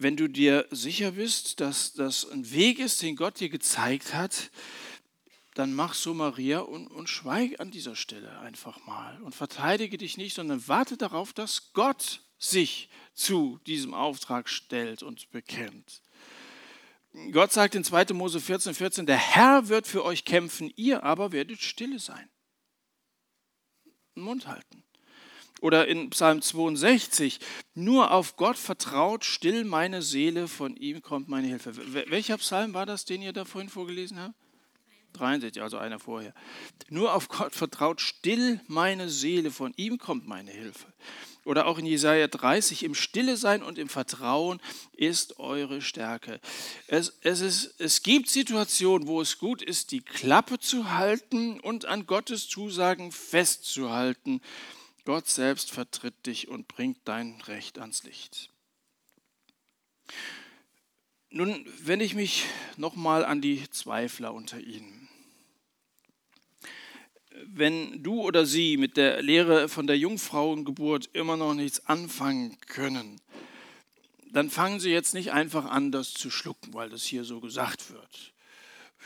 wenn 0.00 0.16
du 0.16 0.28
dir 0.28 0.66
sicher 0.70 1.12
bist, 1.12 1.60
dass 1.60 1.92
das 1.92 2.28
ein 2.30 2.50
Weg 2.50 2.78
ist, 2.78 3.02
den 3.02 3.16
Gott 3.16 3.38
dir 3.38 3.50
gezeigt 3.50 4.14
hat, 4.14 4.50
dann 5.54 5.74
mach 5.74 5.92
so 5.92 6.14
Maria 6.14 6.60
und, 6.60 6.86
und 6.86 7.08
schweig 7.08 7.60
an 7.60 7.70
dieser 7.70 7.94
Stelle 7.94 8.38
einfach 8.40 8.84
mal 8.86 9.20
und 9.22 9.34
verteidige 9.34 9.98
dich 9.98 10.16
nicht, 10.16 10.34
sondern 10.34 10.66
warte 10.68 10.96
darauf, 10.96 11.34
dass 11.34 11.74
Gott 11.74 12.22
sich 12.38 12.88
zu 13.12 13.60
diesem 13.66 13.92
Auftrag 13.92 14.48
stellt 14.48 15.02
und 15.02 15.30
bekennt. 15.30 16.02
Gott 17.32 17.52
sagt 17.52 17.74
in 17.74 17.84
2. 17.84 18.14
Mose 18.14 18.40
14, 18.40 18.74
14, 18.74 19.04
der 19.04 19.18
Herr 19.18 19.68
wird 19.68 19.86
für 19.86 20.04
euch 20.04 20.24
kämpfen, 20.24 20.72
ihr 20.76 21.02
aber 21.02 21.32
werdet 21.32 21.60
stille 21.60 21.98
sein. 21.98 22.30
Mund 24.14 24.46
halten. 24.46 24.84
Oder 25.60 25.88
in 25.88 26.10
Psalm 26.10 26.40
62, 26.42 27.38
nur 27.74 28.10
auf 28.12 28.36
Gott 28.36 28.56
vertraut, 28.56 29.24
still 29.24 29.64
meine 29.64 30.02
Seele, 30.02 30.48
von 30.48 30.76
ihm 30.76 31.02
kommt 31.02 31.28
meine 31.28 31.48
Hilfe. 31.48 31.72
Welcher 32.10 32.38
Psalm 32.38 32.72
war 32.72 32.86
das, 32.86 33.04
den 33.04 33.22
ihr 33.22 33.32
da 33.32 33.44
vorhin 33.44 33.68
vorgelesen 33.68 34.18
habt? 34.18 34.34
63, 35.14 35.62
also 35.62 35.76
einer 35.76 35.98
vorher. 35.98 36.32
Nur 36.88 37.14
auf 37.14 37.28
Gott 37.28 37.54
vertraut, 37.54 38.00
still 38.00 38.60
meine 38.68 39.08
Seele, 39.08 39.50
von 39.50 39.74
ihm 39.76 39.98
kommt 39.98 40.26
meine 40.26 40.50
Hilfe. 40.50 40.86
Oder 41.44 41.66
auch 41.66 41.78
in 41.78 41.86
Jesaja 41.86 42.28
30, 42.28 42.84
im 42.84 42.94
Stille 42.94 43.36
sein 43.36 43.62
und 43.62 43.78
im 43.78 43.88
Vertrauen 43.88 44.60
ist 44.92 45.38
eure 45.38 45.80
Stärke. 45.80 46.38
Es, 46.86 47.18
es, 47.22 47.40
ist, 47.40 47.74
es 47.78 48.02
gibt 48.02 48.28
Situationen, 48.28 49.08
wo 49.08 49.20
es 49.20 49.38
gut 49.38 49.62
ist, 49.62 49.90
die 49.90 50.00
Klappe 50.00 50.58
zu 50.58 50.90
halten 50.90 51.58
und 51.60 51.86
an 51.86 52.06
Gottes 52.06 52.48
Zusagen 52.48 53.10
festzuhalten. 53.10 54.40
Gott 55.10 55.26
selbst 55.26 55.72
vertritt 55.72 56.24
dich 56.24 56.46
und 56.46 56.68
bringt 56.68 56.98
dein 57.02 57.40
Recht 57.48 57.80
ans 57.80 58.04
Licht. 58.04 58.48
Nun 61.30 61.66
wende 61.80 62.04
ich 62.04 62.14
mich 62.14 62.44
nochmal 62.76 63.24
an 63.24 63.40
die 63.40 63.68
Zweifler 63.70 64.32
unter 64.32 64.60
Ihnen. 64.60 65.08
Wenn 67.44 68.04
du 68.04 68.22
oder 68.22 68.46
sie 68.46 68.76
mit 68.76 68.96
der 68.96 69.20
Lehre 69.20 69.68
von 69.68 69.88
der 69.88 69.98
Jungfrauengeburt 69.98 71.10
immer 71.12 71.36
noch 71.36 71.54
nichts 71.54 71.84
anfangen 71.86 72.56
können, 72.60 73.20
dann 74.30 74.48
fangen 74.48 74.78
Sie 74.78 74.92
jetzt 74.92 75.12
nicht 75.12 75.32
einfach 75.32 75.64
an, 75.64 75.90
das 75.90 76.14
zu 76.14 76.30
schlucken, 76.30 76.72
weil 76.72 76.88
das 76.88 77.02
hier 77.02 77.24
so 77.24 77.40
gesagt 77.40 77.90
wird 77.90 78.32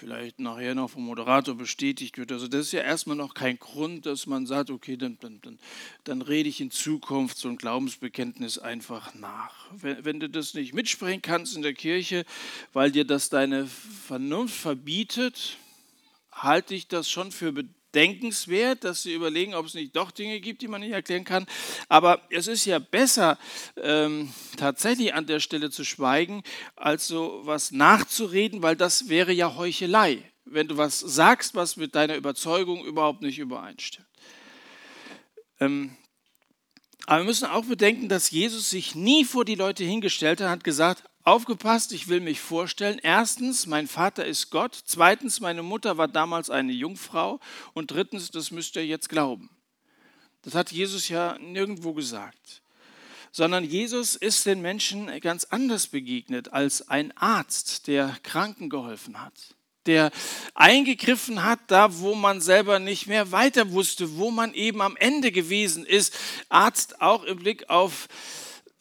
vielleicht 0.05 0.39
nachher 0.39 0.75
noch 0.75 0.91
vom 0.91 1.07
Moderator 1.07 1.55
bestätigt 1.55 2.19
wird. 2.19 2.31
Also 2.31 2.47
das 2.47 2.67
ist 2.67 2.73
ja 2.73 2.83
erstmal 2.83 3.17
noch 3.17 3.33
kein 3.33 3.59
Grund, 3.59 4.05
dass 4.05 4.27
man 4.27 4.45
sagt, 4.45 4.69
okay, 4.69 4.99
dann, 4.99 5.17
dann, 5.23 5.41
dann, 5.41 5.59
dann 6.05 6.21
rede 6.21 6.47
ich 6.47 6.61
in 6.61 6.71
Zukunft 6.71 7.39
so 7.39 7.49
ein 7.49 7.57
Glaubensbekenntnis 7.57 8.59
einfach 8.59 9.15
nach. 9.15 9.55
Wenn, 9.73 10.05
wenn 10.05 10.21
du 10.21 10.29
das 10.29 10.53
nicht 10.53 10.75
mitsprechen 10.75 11.23
kannst 11.23 11.57
in 11.57 11.63
der 11.63 11.73
Kirche, 11.73 12.27
weil 12.75 12.93
dir 12.93 13.07
das 13.07 13.31
deine 13.31 13.67
Vernunft 13.67 14.55
verbietet, 14.55 15.57
halte 16.31 16.75
ich 16.75 16.87
das 16.87 17.09
schon 17.09 17.33
für 17.33 17.53
bedenklich 17.53 17.84
denkenswert, 17.95 18.85
dass 18.85 19.03
sie 19.03 19.15
überlegen, 19.15 19.55
ob 19.55 19.67
es 19.67 19.75
nicht 19.75 19.95
doch 19.95 20.11
Dinge 20.11 20.41
gibt, 20.41 20.63
die 20.63 20.69
man 20.69 20.81
nicht 20.81 20.93
erklären 20.93 21.25
kann. 21.25 21.47
Aber 21.89 22.21
es 22.31 22.47
ist 22.47 22.65
ja 22.65 22.79
besser, 22.79 23.39
ähm, 23.77 24.33
tatsächlich 24.57 25.15
an 25.15 25.27
der 25.27 25.41
Stelle 25.41 25.71
zu 25.71 25.85
schweigen, 25.85 26.43
als 26.77 27.07
so 27.07 27.41
was 27.45 27.71
nachzureden, 27.73 28.63
weil 28.63 28.77
das 28.77 29.09
wäre 29.09 29.33
ja 29.33 29.57
Heuchelei, 29.57 30.23
wenn 30.45 30.69
du 30.69 30.77
was 30.77 31.01
sagst, 31.01 31.55
was 31.55 31.77
mit 31.77 31.95
deiner 31.95 32.17
Überzeugung 32.17 32.85
überhaupt 32.85 33.23
nicht 33.23 33.39
übereinstimmt. 33.39 34.09
Ähm, 35.61 35.97
aber 37.07 37.21
wir 37.21 37.27
müssen 37.27 37.47
auch 37.47 37.65
bedenken, 37.65 38.09
dass 38.09 38.31
Jesus 38.31 38.71
sich 38.71 38.95
nie 38.95 39.25
vor 39.25 39.45
die 39.45 39.57
Leute 39.57 39.85
hingestellt 39.85 40.41
hat 40.41 40.53
und 40.53 40.65
gesagt, 40.65 41.05
Aufgepasst, 41.25 41.93
ich 41.93 42.09
will 42.09 42.21
mich 42.21 42.43
vorstellen. 42.43 43.01
Erstens, 43.03 43.67
mein 43.67 43.89
Vater 43.89 44.27
ist 44.27 44.51
Gott. 44.51 44.79
Zweitens, 44.85 45.41
meine 45.41 45.63
Mutter 45.63 45.97
war 45.97 46.07
damals 46.07 46.51
eine 46.51 46.73
Jungfrau. 46.73 47.41
Und 47.73 47.91
drittens, 47.91 48.31
das 48.31 48.51
müsst 48.51 48.77
ihr 48.77 48.85
jetzt 48.85 49.09
glauben. 49.09 49.49
Das 50.43 50.55
hat 50.55 50.71
Jesus 50.71 51.09
ja 51.09 51.39
nirgendwo 51.39 51.95
gesagt. 51.95 52.61
Sondern 53.33 53.65
Jesus 53.65 54.17
ist 54.17 54.45
den 54.45 54.61
Menschen 54.61 55.19
ganz 55.21 55.45
anders 55.45 55.87
begegnet 55.87 56.53
als 56.53 56.91
ein 56.91 57.17
Arzt, 57.17 57.87
der 57.87 58.19
Kranken 58.23 58.69
geholfen 58.69 59.23
hat. 59.23 59.33
Der 59.87 60.11
eingegriffen 60.55 61.43
hat, 61.43 61.61
da 61.69 62.01
wo 62.01 62.15
man 62.15 62.43
selber 62.43 62.79
nicht 62.79 63.07
mehr 63.07 63.33
weiter 63.33 63.73
wusste, 63.73 64.19
wo 64.19 64.31
man 64.31 64.53
eben 64.53 64.83
am 64.83 64.97
Ende 64.97 65.33
gewesen 65.33 65.87
ist. 65.87 66.15
Arzt 66.51 67.01
auch 67.01 67.25
im 67.25 67.39
Blick 67.39 67.71
auf 67.71 68.09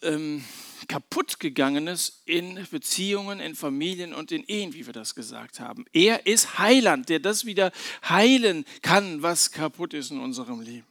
ähm, 0.02 0.44
kaputtgegangenes 0.86 2.22
in 2.24 2.66
Beziehungen, 2.70 3.40
in 3.40 3.54
Familien 3.54 4.14
und 4.14 4.32
in 4.32 4.44
Ehen, 4.44 4.74
wie 4.74 4.86
wir 4.86 4.92
das 4.92 5.14
gesagt 5.14 5.60
haben. 5.60 5.84
Er 5.92 6.26
ist 6.26 6.58
Heiland, 6.58 7.08
der 7.08 7.20
das 7.20 7.44
wieder 7.44 7.72
heilen 8.08 8.64
kann, 8.82 9.22
was 9.22 9.50
kaputt 9.50 9.94
ist 9.94 10.10
in 10.10 10.20
unserem 10.20 10.60
Leben. 10.60 10.86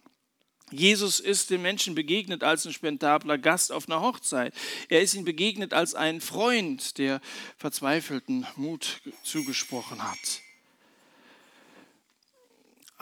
Jesus 0.70 1.20
ist 1.20 1.50
den 1.50 1.62
Menschen 1.62 1.94
begegnet 1.94 2.42
als 2.42 2.66
ein 2.66 2.72
spendabler 2.72 3.38
Gast 3.38 3.70
auf 3.70 3.88
einer 3.88 4.00
Hochzeit. 4.00 4.54
Er 4.88 5.02
ist 5.02 5.14
ihnen 5.14 5.24
begegnet 5.24 5.72
als 5.72 5.94
ein 5.94 6.20
Freund, 6.20 6.98
der 6.98 7.20
verzweifelten 7.58 8.46
Mut 8.56 9.00
zugesprochen 9.22 10.02
hat. 10.02 10.43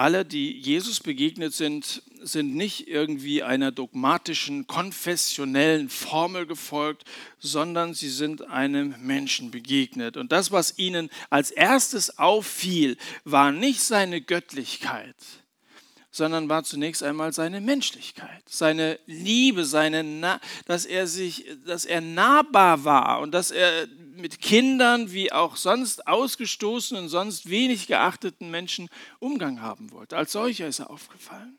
Alle, 0.02 0.24
die 0.24 0.58
Jesus 0.58 0.98
begegnet 0.98 1.54
sind, 1.54 2.02
sind 2.22 2.56
nicht 2.56 2.88
irgendwie 2.88 3.44
einer 3.44 3.70
dogmatischen, 3.70 4.66
konfessionellen 4.66 5.88
Formel 5.88 6.44
gefolgt, 6.44 7.04
sondern 7.38 7.94
sie 7.94 8.08
sind 8.08 8.48
einem 8.48 8.96
Menschen 8.98 9.52
begegnet. 9.52 10.16
Und 10.16 10.32
das, 10.32 10.50
was 10.50 10.76
ihnen 10.76 11.08
als 11.30 11.52
erstes 11.52 12.18
auffiel, 12.18 12.96
war 13.22 13.52
nicht 13.52 13.80
seine 13.80 14.20
Göttlichkeit, 14.20 15.14
sondern 16.10 16.48
war 16.48 16.64
zunächst 16.64 17.04
einmal 17.04 17.32
seine 17.32 17.60
Menschlichkeit, 17.60 18.42
seine 18.48 18.98
Liebe, 19.06 19.64
seine, 19.64 20.40
dass 20.66 20.84
er 20.84 21.06
sich, 21.06 21.46
dass 21.64 21.84
er 21.84 22.00
nahbar 22.00 22.82
war 22.82 23.20
und 23.20 23.30
dass 23.30 23.52
er 23.52 23.86
mit 24.14 24.40
Kindern 24.40 25.12
wie 25.12 25.33
auch 25.33 25.57
sonst 25.57 26.07
ausgestoßenen, 26.07 27.09
sonst 27.09 27.48
wenig 27.48 27.87
geachteten 27.87 28.51
Menschen 28.51 28.88
Umgang 29.18 29.61
haben 29.61 29.90
wollte. 29.90 30.16
Als 30.16 30.33
solcher 30.33 30.68
ist 30.68 30.81
er 30.81 30.90
aufgefallen. 30.90 31.57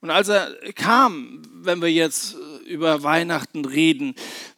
Und 0.00 0.10
als 0.10 0.28
er 0.28 0.54
kam, 0.74 1.42
wenn 1.54 1.80
wir 1.80 1.90
jetzt 1.90 2.36
über 2.66 3.02
Weihnachten 3.02 3.64
reden, 3.64 4.14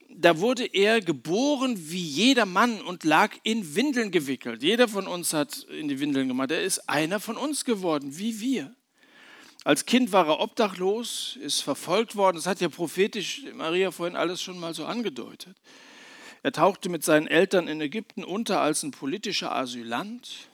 da 0.09 0.41
wurde 0.41 0.65
er 0.65 1.01
geboren 1.01 1.77
wie 1.79 2.03
jeder 2.03 2.47
Mann 2.47 2.81
und 2.81 3.05
lag 3.05 3.33
in 3.43 3.77
Windeln 3.77 4.11
gewickelt. 4.11 4.63
Jeder 4.63 4.89
von 4.89 5.07
uns 5.07 5.33
hat 5.33 5.65
in 5.65 5.89
die 5.89 6.01
Windeln 6.01 6.29
gemacht. 6.29 6.51
Er 6.51 6.63
ist 6.63 6.89
einer 6.89 7.21
von 7.21 7.37
uns 7.37 7.65
geworden, 7.65 8.19
wie 8.19 8.41
wir. 8.41 8.75
Als 9.63 9.85
Kind 9.85 10.13
war 10.13 10.27
er 10.29 10.41
obdachlos, 10.41 11.37
ist 11.41 11.61
verfolgt 11.61 12.17
worden. 12.17 12.37
Das 12.37 12.47
hat 12.47 12.61
ja 12.61 12.69
prophetisch 12.69 13.43
Maria 13.55 13.91
vorhin 13.91 14.17
alles 14.17 14.41
schon 14.41 14.59
mal 14.59 14.75
so 14.75 14.85
angedeutet. 14.87 15.57
Er 16.47 16.53
tauchte 16.53 16.89
mit 16.89 17.03
seinen 17.03 17.27
Eltern 17.27 17.67
in 17.67 17.81
Ägypten 17.81 18.23
unter 18.23 18.61
als 18.61 18.85
ein 18.85 18.93
politischer 18.93 19.51
Asylant. 19.51 20.49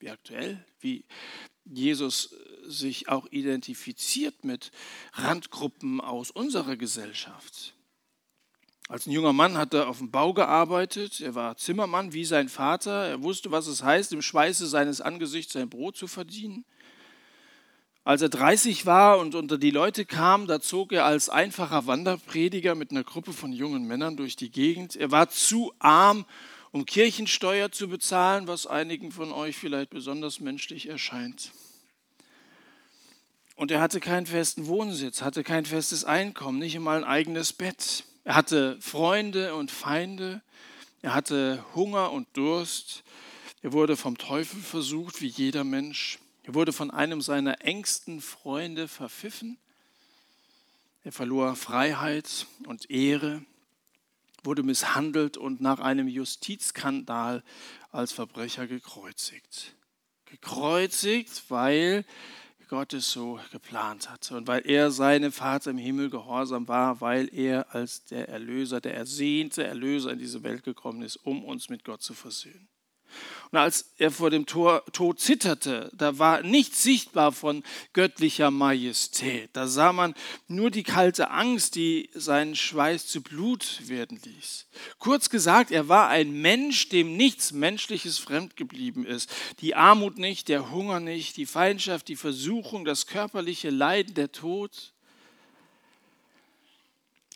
Wie 0.00 0.10
aktuell, 0.10 0.64
wie 0.80 1.04
Jesus 1.64 2.34
sich 2.66 3.08
auch 3.08 3.28
identifiziert 3.30 4.42
mit 4.42 4.72
Randgruppen 5.12 6.00
aus 6.00 6.32
unserer 6.32 6.74
Gesellschaft. 6.74 7.76
Als 8.88 9.06
ein 9.06 9.12
junger 9.12 9.32
Mann 9.32 9.56
hat 9.56 9.74
er 9.74 9.88
auf 9.88 9.98
dem 9.98 10.10
Bau 10.10 10.34
gearbeitet. 10.34 11.20
Er 11.20 11.36
war 11.36 11.56
Zimmermann 11.56 12.12
wie 12.12 12.24
sein 12.24 12.48
Vater. 12.48 13.06
Er 13.06 13.22
wusste, 13.22 13.52
was 13.52 13.68
es 13.68 13.84
heißt, 13.84 14.12
im 14.12 14.22
Schweiße 14.22 14.66
seines 14.66 15.00
Angesichts 15.00 15.52
sein 15.52 15.70
Brot 15.70 15.96
zu 15.96 16.08
verdienen. 16.08 16.64
Als 18.06 18.20
er 18.20 18.28
30 18.28 18.84
war 18.84 19.18
und 19.18 19.34
unter 19.34 19.56
die 19.56 19.70
Leute 19.70 20.04
kam, 20.04 20.46
da 20.46 20.60
zog 20.60 20.92
er 20.92 21.06
als 21.06 21.30
einfacher 21.30 21.86
Wanderprediger 21.86 22.74
mit 22.74 22.90
einer 22.90 23.02
Gruppe 23.02 23.32
von 23.32 23.50
jungen 23.50 23.86
Männern 23.86 24.18
durch 24.18 24.36
die 24.36 24.50
Gegend. 24.50 24.94
Er 24.94 25.10
war 25.10 25.30
zu 25.30 25.72
arm, 25.78 26.26
um 26.70 26.84
Kirchensteuer 26.84 27.72
zu 27.72 27.88
bezahlen, 27.88 28.46
was 28.46 28.66
einigen 28.66 29.10
von 29.10 29.32
euch 29.32 29.56
vielleicht 29.56 29.88
besonders 29.88 30.38
menschlich 30.38 30.86
erscheint. 30.86 31.52
Und 33.56 33.70
er 33.70 33.80
hatte 33.80 34.00
keinen 34.00 34.26
festen 34.26 34.66
Wohnsitz, 34.66 35.22
hatte 35.22 35.42
kein 35.42 35.64
festes 35.64 36.04
Einkommen, 36.04 36.58
nicht 36.58 36.76
einmal 36.76 36.98
ein 36.98 37.04
eigenes 37.04 37.54
Bett. 37.54 38.04
Er 38.24 38.34
hatte 38.34 38.76
Freunde 38.80 39.54
und 39.54 39.70
Feinde, 39.70 40.42
er 41.00 41.14
hatte 41.14 41.64
Hunger 41.74 42.12
und 42.12 42.26
Durst, 42.34 43.02
er 43.62 43.72
wurde 43.72 43.96
vom 43.96 44.18
Teufel 44.18 44.60
versucht, 44.60 45.22
wie 45.22 45.28
jeder 45.28 45.64
Mensch. 45.64 46.18
Er 46.44 46.54
wurde 46.54 46.72
von 46.72 46.90
einem 46.90 47.20
seiner 47.20 47.62
engsten 47.62 48.20
Freunde 48.20 48.86
verpfiffen. 48.86 49.58
Er 51.02 51.12
verlor 51.12 51.56
Freiheit 51.56 52.46
und 52.66 52.90
Ehre, 52.90 53.42
wurde 54.42 54.62
misshandelt 54.62 55.38
und 55.38 55.62
nach 55.62 55.80
einem 55.80 56.06
Justizskandal 56.06 57.42
als 57.90 58.12
Verbrecher 58.12 58.66
gekreuzigt. 58.66 59.74
Gekreuzigt, 60.26 61.44
weil 61.48 62.04
Gott 62.68 62.92
es 62.92 63.10
so 63.10 63.40
geplant 63.52 64.10
hatte 64.10 64.36
und 64.36 64.46
weil 64.46 64.66
er 64.66 64.90
seinem 64.90 65.32
Vater 65.32 65.70
im 65.70 65.78
Himmel 65.78 66.10
gehorsam 66.10 66.68
war, 66.68 67.00
weil 67.00 67.32
er 67.32 67.74
als 67.74 68.04
der 68.04 68.28
Erlöser, 68.28 68.80
der 68.80 68.94
ersehnte 68.94 69.64
Erlöser 69.64 70.12
in 70.12 70.18
diese 70.18 70.42
Welt 70.42 70.64
gekommen 70.64 71.02
ist, 71.02 71.16
um 71.16 71.44
uns 71.44 71.68
mit 71.68 71.84
Gott 71.84 72.02
zu 72.02 72.14
versöhnen. 72.14 72.68
Und 73.54 73.60
als 73.60 73.92
er 73.98 74.10
vor 74.10 74.30
dem 74.30 74.46
Tor, 74.46 74.84
Tod 74.92 75.20
zitterte, 75.20 75.88
da 75.94 76.18
war 76.18 76.42
nichts 76.42 76.82
sichtbar 76.82 77.30
von 77.30 77.62
göttlicher 77.92 78.50
Majestät. 78.50 79.50
Da 79.52 79.68
sah 79.68 79.92
man 79.92 80.14
nur 80.48 80.72
die 80.72 80.82
kalte 80.82 81.30
Angst, 81.30 81.76
die 81.76 82.10
seinen 82.14 82.56
Schweiß 82.56 83.06
zu 83.06 83.22
Blut 83.22 83.86
werden 83.86 84.20
ließ. 84.24 84.66
Kurz 84.98 85.30
gesagt, 85.30 85.70
er 85.70 85.88
war 85.88 86.08
ein 86.08 86.32
Mensch, 86.32 86.88
dem 86.88 87.16
nichts 87.16 87.52
Menschliches 87.52 88.18
fremd 88.18 88.56
geblieben 88.56 89.06
ist. 89.06 89.30
Die 89.60 89.76
Armut 89.76 90.18
nicht, 90.18 90.48
der 90.48 90.72
Hunger 90.72 90.98
nicht, 90.98 91.36
die 91.36 91.46
Feindschaft, 91.46 92.08
die 92.08 92.16
Versuchung, 92.16 92.84
das 92.84 93.06
körperliche 93.06 93.70
Leiden, 93.70 94.14
der 94.14 94.32
Tod. 94.32 94.92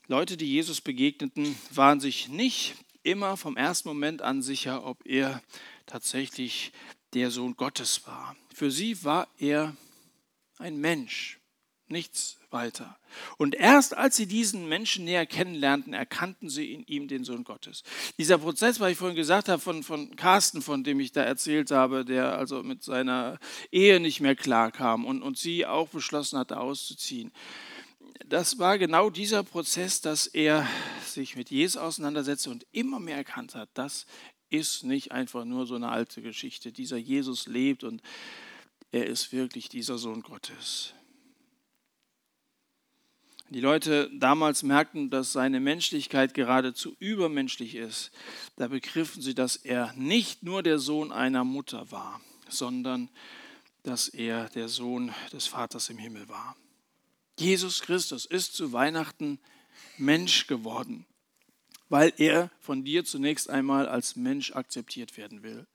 Leute, 0.09 0.35
die 0.35 0.51
Jesus 0.51 0.81
begegneten, 0.81 1.55
waren 1.71 2.01
sich 2.01 2.27
nicht 2.27 2.75
immer 3.03 3.37
vom 3.37 3.57
ersten 3.57 3.87
Moment 3.89 4.21
an 4.21 4.41
sicher, 4.41 4.85
ob 4.85 5.05
er 5.05 5.41
tatsächlich 5.85 6.71
der 7.13 7.31
Sohn 7.31 7.55
Gottes 7.55 8.05
war. 8.05 8.35
Für 8.53 8.71
sie 8.71 9.03
war 9.03 9.27
er 9.37 9.75
ein 10.59 10.77
Mensch, 10.77 11.39
nichts 11.87 12.37
weiter. 12.51 12.97
Und 13.37 13.55
erst 13.55 13.95
als 13.95 14.15
sie 14.15 14.25
diesen 14.25 14.67
Menschen 14.67 15.05
näher 15.05 15.25
kennenlernten, 15.25 15.93
erkannten 15.93 16.49
sie 16.49 16.73
in 16.73 16.83
ihm 16.85 17.07
den 17.07 17.23
Sohn 17.23 17.43
Gottes. 17.43 17.83
Dieser 18.17 18.37
Prozess, 18.37 18.79
was 18.79 18.91
ich 18.91 18.97
vorhin 18.97 19.15
gesagt 19.15 19.49
habe, 19.49 19.61
von, 19.61 19.83
von 19.83 20.15
Carsten, 20.15 20.61
von 20.61 20.83
dem 20.83 20.99
ich 20.99 21.11
da 21.11 21.21
erzählt 21.21 21.71
habe, 21.71 22.05
der 22.05 22.37
also 22.37 22.63
mit 22.63 22.83
seiner 22.83 23.39
Ehe 23.71 23.99
nicht 23.99 24.19
mehr 24.19 24.35
klarkam 24.35 25.05
und, 25.05 25.21
und 25.21 25.37
sie 25.37 25.65
auch 25.65 25.89
beschlossen 25.89 26.37
hatte, 26.37 26.59
auszuziehen 26.59 27.31
das 28.27 28.59
war 28.59 28.77
genau 28.77 29.09
dieser 29.09 29.43
Prozess, 29.43 30.01
dass 30.01 30.27
er 30.27 30.67
sich 31.05 31.35
mit 31.35 31.49
Jesus 31.49 31.77
auseinandersetzte 31.77 32.49
und 32.49 32.65
immer 32.71 32.99
mehr 32.99 33.17
erkannt 33.17 33.55
hat, 33.55 33.69
das 33.73 34.05
ist 34.49 34.83
nicht 34.83 35.11
einfach 35.11 35.45
nur 35.45 35.65
so 35.65 35.75
eine 35.75 35.89
alte 35.89 36.21
Geschichte. 36.21 36.71
Dieser 36.71 36.97
Jesus 36.97 37.47
lebt 37.47 37.83
und 37.83 38.01
er 38.91 39.05
ist 39.05 39.31
wirklich 39.31 39.69
dieser 39.69 39.97
Sohn 39.97 40.21
Gottes. 40.21 40.93
Die 43.51 43.61
Leute 43.61 44.11
damals 44.13 44.61
merkten, 44.61 45.09
dass 45.09 45.31
seine 45.31 45.59
Menschlichkeit 45.59 46.35
geradezu 46.35 46.95
übermenschlich 46.99 47.73
ist. 47.73 48.11
Da 48.57 48.67
begriffen 48.67 49.23
sie, 49.23 49.33
dass 49.33 49.55
er 49.55 49.91
nicht 49.93 50.43
nur 50.43 50.61
der 50.61 50.77
Sohn 50.77 51.11
einer 51.11 51.43
Mutter 51.43 51.91
war, 51.91 52.21
sondern 52.47 53.09
dass 53.81 54.07
er 54.07 54.49
der 54.49 54.67
Sohn 54.67 55.11
des 55.33 55.47
Vaters 55.47 55.89
im 55.89 55.97
Himmel 55.97 56.29
war. 56.29 56.55
Jesus 57.39 57.81
Christus 57.81 58.25
ist 58.25 58.53
zu 58.53 58.73
Weihnachten 58.73 59.39
Mensch 59.97 60.47
geworden, 60.47 61.05
weil 61.87 62.13
er 62.17 62.51
von 62.59 62.83
dir 62.83 63.05
zunächst 63.05 63.49
einmal 63.49 63.87
als 63.87 64.15
Mensch 64.15 64.51
akzeptiert 64.51 65.17
werden 65.17 65.41
will. 65.43 65.65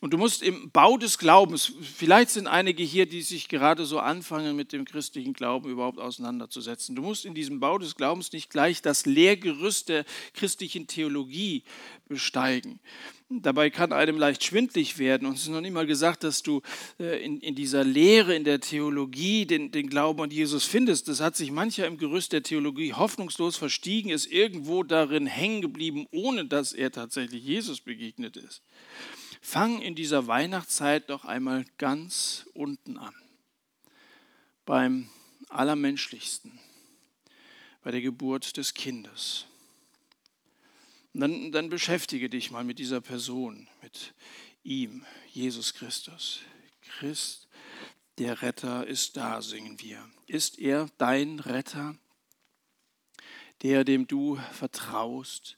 Und 0.00 0.12
du 0.12 0.18
musst 0.18 0.42
im 0.42 0.70
Bau 0.70 0.96
des 0.96 1.18
Glaubens, 1.18 1.72
vielleicht 1.80 2.30
sind 2.30 2.46
einige 2.46 2.82
hier, 2.82 3.06
die 3.06 3.22
sich 3.22 3.48
gerade 3.48 3.86
so 3.86 4.00
anfangen, 4.00 4.56
mit 4.56 4.72
dem 4.72 4.84
christlichen 4.84 5.32
Glauben 5.32 5.70
überhaupt 5.70 5.98
auseinanderzusetzen. 5.98 6.96
Du 6.96 7.02
musst 7.02 7.24
in 7.24 7.34
diesem 7.34 7.60
Bau 7.60 7.78
des 7.78 7.94
Glaubens 7.94 8.32
nicht 8.32 8.50
gleich 8.50 8.82
das 8.82 9.06
Lehrgerüst 9.06 9.90
der 9.90 10.04
christlichen 10.32 10.86
Theologie 10.86 11.64
besteigen. 12.08 12.80
Dabei 13.42 13.70
kann 13.70 13.92
einem 13.92 14.18
leicht 14.18 14.44
schwindlig 14.44 14.98
werden. 14.98 15.26
Und 15.26 15.34
es 15.34 15.42
ist 15.42 15.48
noch 15.48 15.60
nicht 15.60 15.72
mal 15.72 15.86
gesagt, 15.86 16.24
dass 16.24 16.42
du 16.42 16.62
äh, 16.98 17.24
in, 17.24 17.40
in 17.40 17.54
dieser 17.54 17.84
Lehre, 17.84 18.34
in 18.34 18.44
der 18.44 18.60
Theologie 18.60 19.46
den, 19.46 19.70
den 19.70 19.88
Glauben 19.88 20.20
an 20.22 20.30
Jesus 20.30 20.64
findest. 20.64 21.08
Das 21.08 21.20
hat 21.20 21.36
sich 21.36 21.50
mancher 21.50 21.86
im 21.86 21.98
Gerüst 21.98 22.32
der 22.32 22.42
Theologie 22.42 22.92
hoffnungslos 22.92 23.56
verstiegen, 23.56 24.10
ist 24.10 24.26
irgendwo 24.26 24.82
darin 24.82 25.26
hängen 25.26 25.62
geblieben, 25.62 26.06
ohne 26.10 26.44
dass 26.44 26.72
er 26.72 26.90
tatsächlich 26.90 27.44
Jesus 27.44 27.80
begegnet 27.80 28.36
ist. 28.36 28.62
Fang 29.40 29.82
in 29.82 29.94
dieser 29.94 30.26
Weihnachtszeit 30.26 31.10
doch 31.10 31.24
einmal 31.24 31.66
ganz 31.78 32.46
unten 32.54 32.96
an. 32.96 33.14
Beim 34.64 35.10
Allermenschlichsten, 35.50 36.58
bei 37.82 37.90
der 37.90 38.00
Geburt 38.00 38.56
des 38.56 38.72
Kindes. 38.72 39.46
Dann, 41.14 41.52
dann 41.52 41.68
beschäftige 41.68 42.28
dich 42.28 42.50
mal 42.50 42.64
mit 42.64 42.80
dieser 42.80 43.00
Person, 43.00 43.68
mit 43.82 44.14
ihm, 44.64 45.06
Jesus 45.32 45.74
Christus. 45.74 46.40
Christ, 46.82 47.48
der 48.18 48.42
Retter 48.42 48.86
ist 48.86 49.16
da, 49.16 49.40
singen 49.40 49.80
wir. 49.80 50.04
Ist 50.26 50.58
er 50.58 50.88
dein 50.98 51.38
Retter, 51.38 51.96
der, 53.62 53.84
dem 53.84 54.08
du 54.08 54.40
vertraust, 54.52 55.56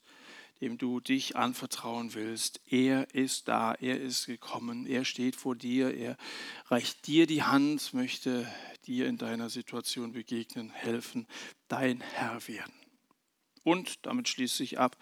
dem 0.60 0.76
du 0.76 1.00
dich 1.00 1.36
anvertrauen 1.36 2.12
willst. 2.12 2.60
Er 2.66 3.14
ist 3.14 3.48
da, 3.48 3.74
er 3.74 3.98
ist 3.98 4.26
gekommen, 4.26 4.86
er 4.86 5.06
steht 5.06 5.36
vor 5.36 5.56
dir, 5.56 5.94
er 5.94 6.18
reicht 6.66 7.06
dir 7.06 7.26
die 7.26 7.42
Hand, 7.42 7.94
möchte 7.94 8.46
dir 8.86 9.06
in 9.06 9.16
deiner 9.16 9.48
Situation 9.48 10.12
begegnen, 10.12 10.70
helfen, 10.70 11.26
dein 11.68 12.00
Herr 12.00 12.46
werden. 12.46 12.85
Und, 13.66 14.06
damit 14.06 14.28
schließt 14.28 14.56
sich 14.56 14.78
ab, 14.78 14.96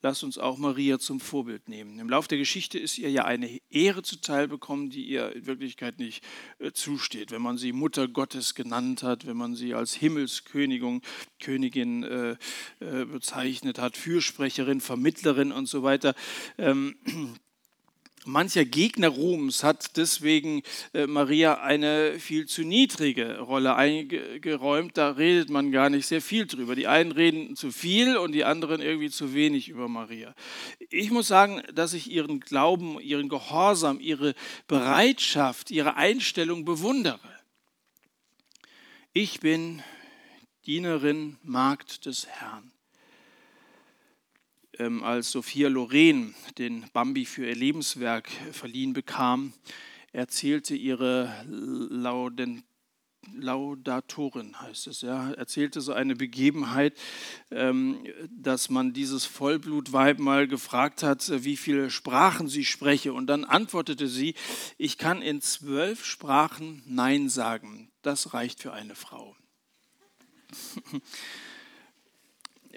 lass 0.00 0.22
uns 0.22 0.38
auch 0.38 0.56
Maria 0.56 1.00
zum 1.00 1.18
Vorbild 1.18 1.68
nehmen. 1.68 1.98
Im 1.98 2.08
Laufe 2.08 2.28
der 2.28 2.38
Geschichte 2.38 2.78
ist 2.78 2.96
ihr 2.96 3.10
ja 3.10 3.24
eine 3.24 3.58
Ehre 3.70 4.02
zuteil 4.02 4.46
bekommen, 4.46 4.88
die 4.88 5.04
ihr 5.04 5.34
in 5.34 5.46
Wirklichkeit 5.46 5.98
nicht 5.98 6.24
äh, 6.60 6.70
zusteht. 6.70 7.32
Wenn 7.32 7.42
man 7.42 7.58
sie 7.58 7.72
Mutter 7.72 8.06
Gottes 8.06 8.54
genannt 8.54 9.02
hat, 9.02 9.26
wenn 9.26 9.36
man 9.36 9.56
sie 9.56 9.74
als 9.74 9.94
Himmelskönigin 9.94 11.00
Königin, 11.40 12.04
äh, 12.04 12.36
äh, 12.78 13.04
bezeichnet 13.04 13.80
hat, 13.80 13.96
Fürsprecherin, 13.96 14.80
Vermittlerin 14.80 15.50
und 15.50 15.66
so 15.66 15.82
weiter. 15.82 16.14
Ähm, 16.56 16.94
Mancher 18.26 18.64
Gegner 18.64 19.08
Ruhms 19.08 19.62
hat 19.62 19.96
deswegen 19.96 20.62
äh, 20.94 21.06
Maria 21.06 21.60
eine 21.60 22.18
viel 22.18 22.46
zu 22.46 22.62
niedrige 22.62 23.40
Rolle 23.40 23.76
eingeräumt. 23.76 24.96
Da 24.96 25.10
redet 25.10 25.50
man 25.50 25.70
gar 25.72 25.90
nicht 25.90 26.06
sehr 26.06 26.22
viel 26.22 26.46
drüber. 26.46 26.74
Die 26.74 26.86
einen 26.86 27.12
reden 27.12 27.54
zu 27.54 27.70
viel 27.70 28.16
und 28.16 28.32
die 28.32 28.44
anderen 28.44 28.80
irgendwie 28.80 29.10
zu 29.10 29.34
wenig 29.34 29.68
über 29.68 29.88
Maria. 29.88 30.34
Ich 30.90 31.10
muss 31.10 31.28
sagen, 31.28 31.62
dass 31.74 31.92
ich 31.92 32.10
ihren 32.10 32.40
Glauben, 32.40 32.98
ihren 33.00 33.28
Gehorsam, 33.28 34.00
ihre 34.00 34.34
Bereitschaft, 34.66 35.70
ihre 35.70 35.96
Einstellung 35.96 36.64
bewundere. 36.64 37.20
Ich 39.12 39.40
bin 39.40 39.82
Dienerin, 40.66 41.36
Magd 41.42 42.06
des 42.06 42.26
Herrn 42.26 42.73
als 44.78 45.30
Sophia 45.30 45.68
Loren 45.68 46.34
den 46.58 46.84
Bambi 46.92 47.26
für 47.26 47.46
ihr 47.46 47.54
Lebenswerk 47.54 48.28
verliehen 48.52 48.92
bekam, 48.92 49.52
erzählte 50.12 50.74
ihre 50.74 51.32
Laudatorin 53.32 54.60
heißt 54.60 54.86
es, 54.86 55.00
ja, 55.00 55.32
erzählte 55.32 55.80
so 55.80 55.92
eine 55.92 56.14
Begebenheit, 56.14 56.94
ähm, 57.50 58.04
dass 58.30 58.70
man 58.70 58.92
dieses 58.92 59.24
Vollblutweib 59.24 60.18
mal 60.18 60.46
gefragt 60.46 61.02
hat, 61.02 61.30
wie 61.44 61.56
viele 61.56 61.90
Sprachen 61.90 62.48
sie 62.48 62.64
spreche. 62.64 63.12
Und 63.12 63.26
dann 63.26 63.44
antwortete 63.44 64.08
sie, 64.08 64.34
ich 64.78 64.98
kann 64.98 65.22
in 65.22 65.40
zwölf 65.40 66.04
Sprachen 66.04 66.82
Nein 66.86 67.28
sagen. 67.28 67.90
Das 68.02 68.34
reicht 68.34 68.60
für 68.60 68.72
eine 68.72 68.94
Frau. 68.94 69.36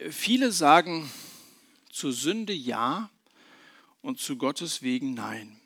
Viele 0.10 0.52
sagen 0.52 1.10
zur 1.98 2.14
Sünde 2.14 2.54
Ja 2.54 3.10
und 4.02 4.20
zu 4.20 4.38
Gottes 4.38 4.84
wegen 4.84 5.16
Nein. 5.16 5.60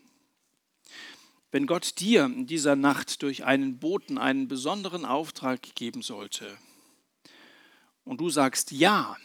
Wenn 1.51 1.67
Gott 1.67 1.99
dir 1.99 2.23
in 2.23 2.47
dieser 2.47 2.77
Nacht 2.77 3.21
durch 3.21 3.43
einen 3.43 3.79
Boten 3.79 4.17
einen 4.17 4.47
besonderen 4.47 5.03
Auftrag 5.03 5.61
geben 5.75 6.01
sollte 6.01 6.57
und 8.05 8.21
du 8.21 8.29
sagst 8.29 8.71
Ja, 8.71 9.17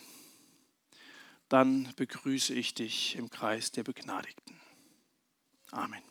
dann 1.49 1.93
begrüße 1.95 2.53
ich 2.53 2.75
dich 2.75 3.15
im 3.15 3.31
Kreis 3.31 3.71
der 3.71 3.85
Begnadigten. 3.85 4.61
Amen. 5.71 6.03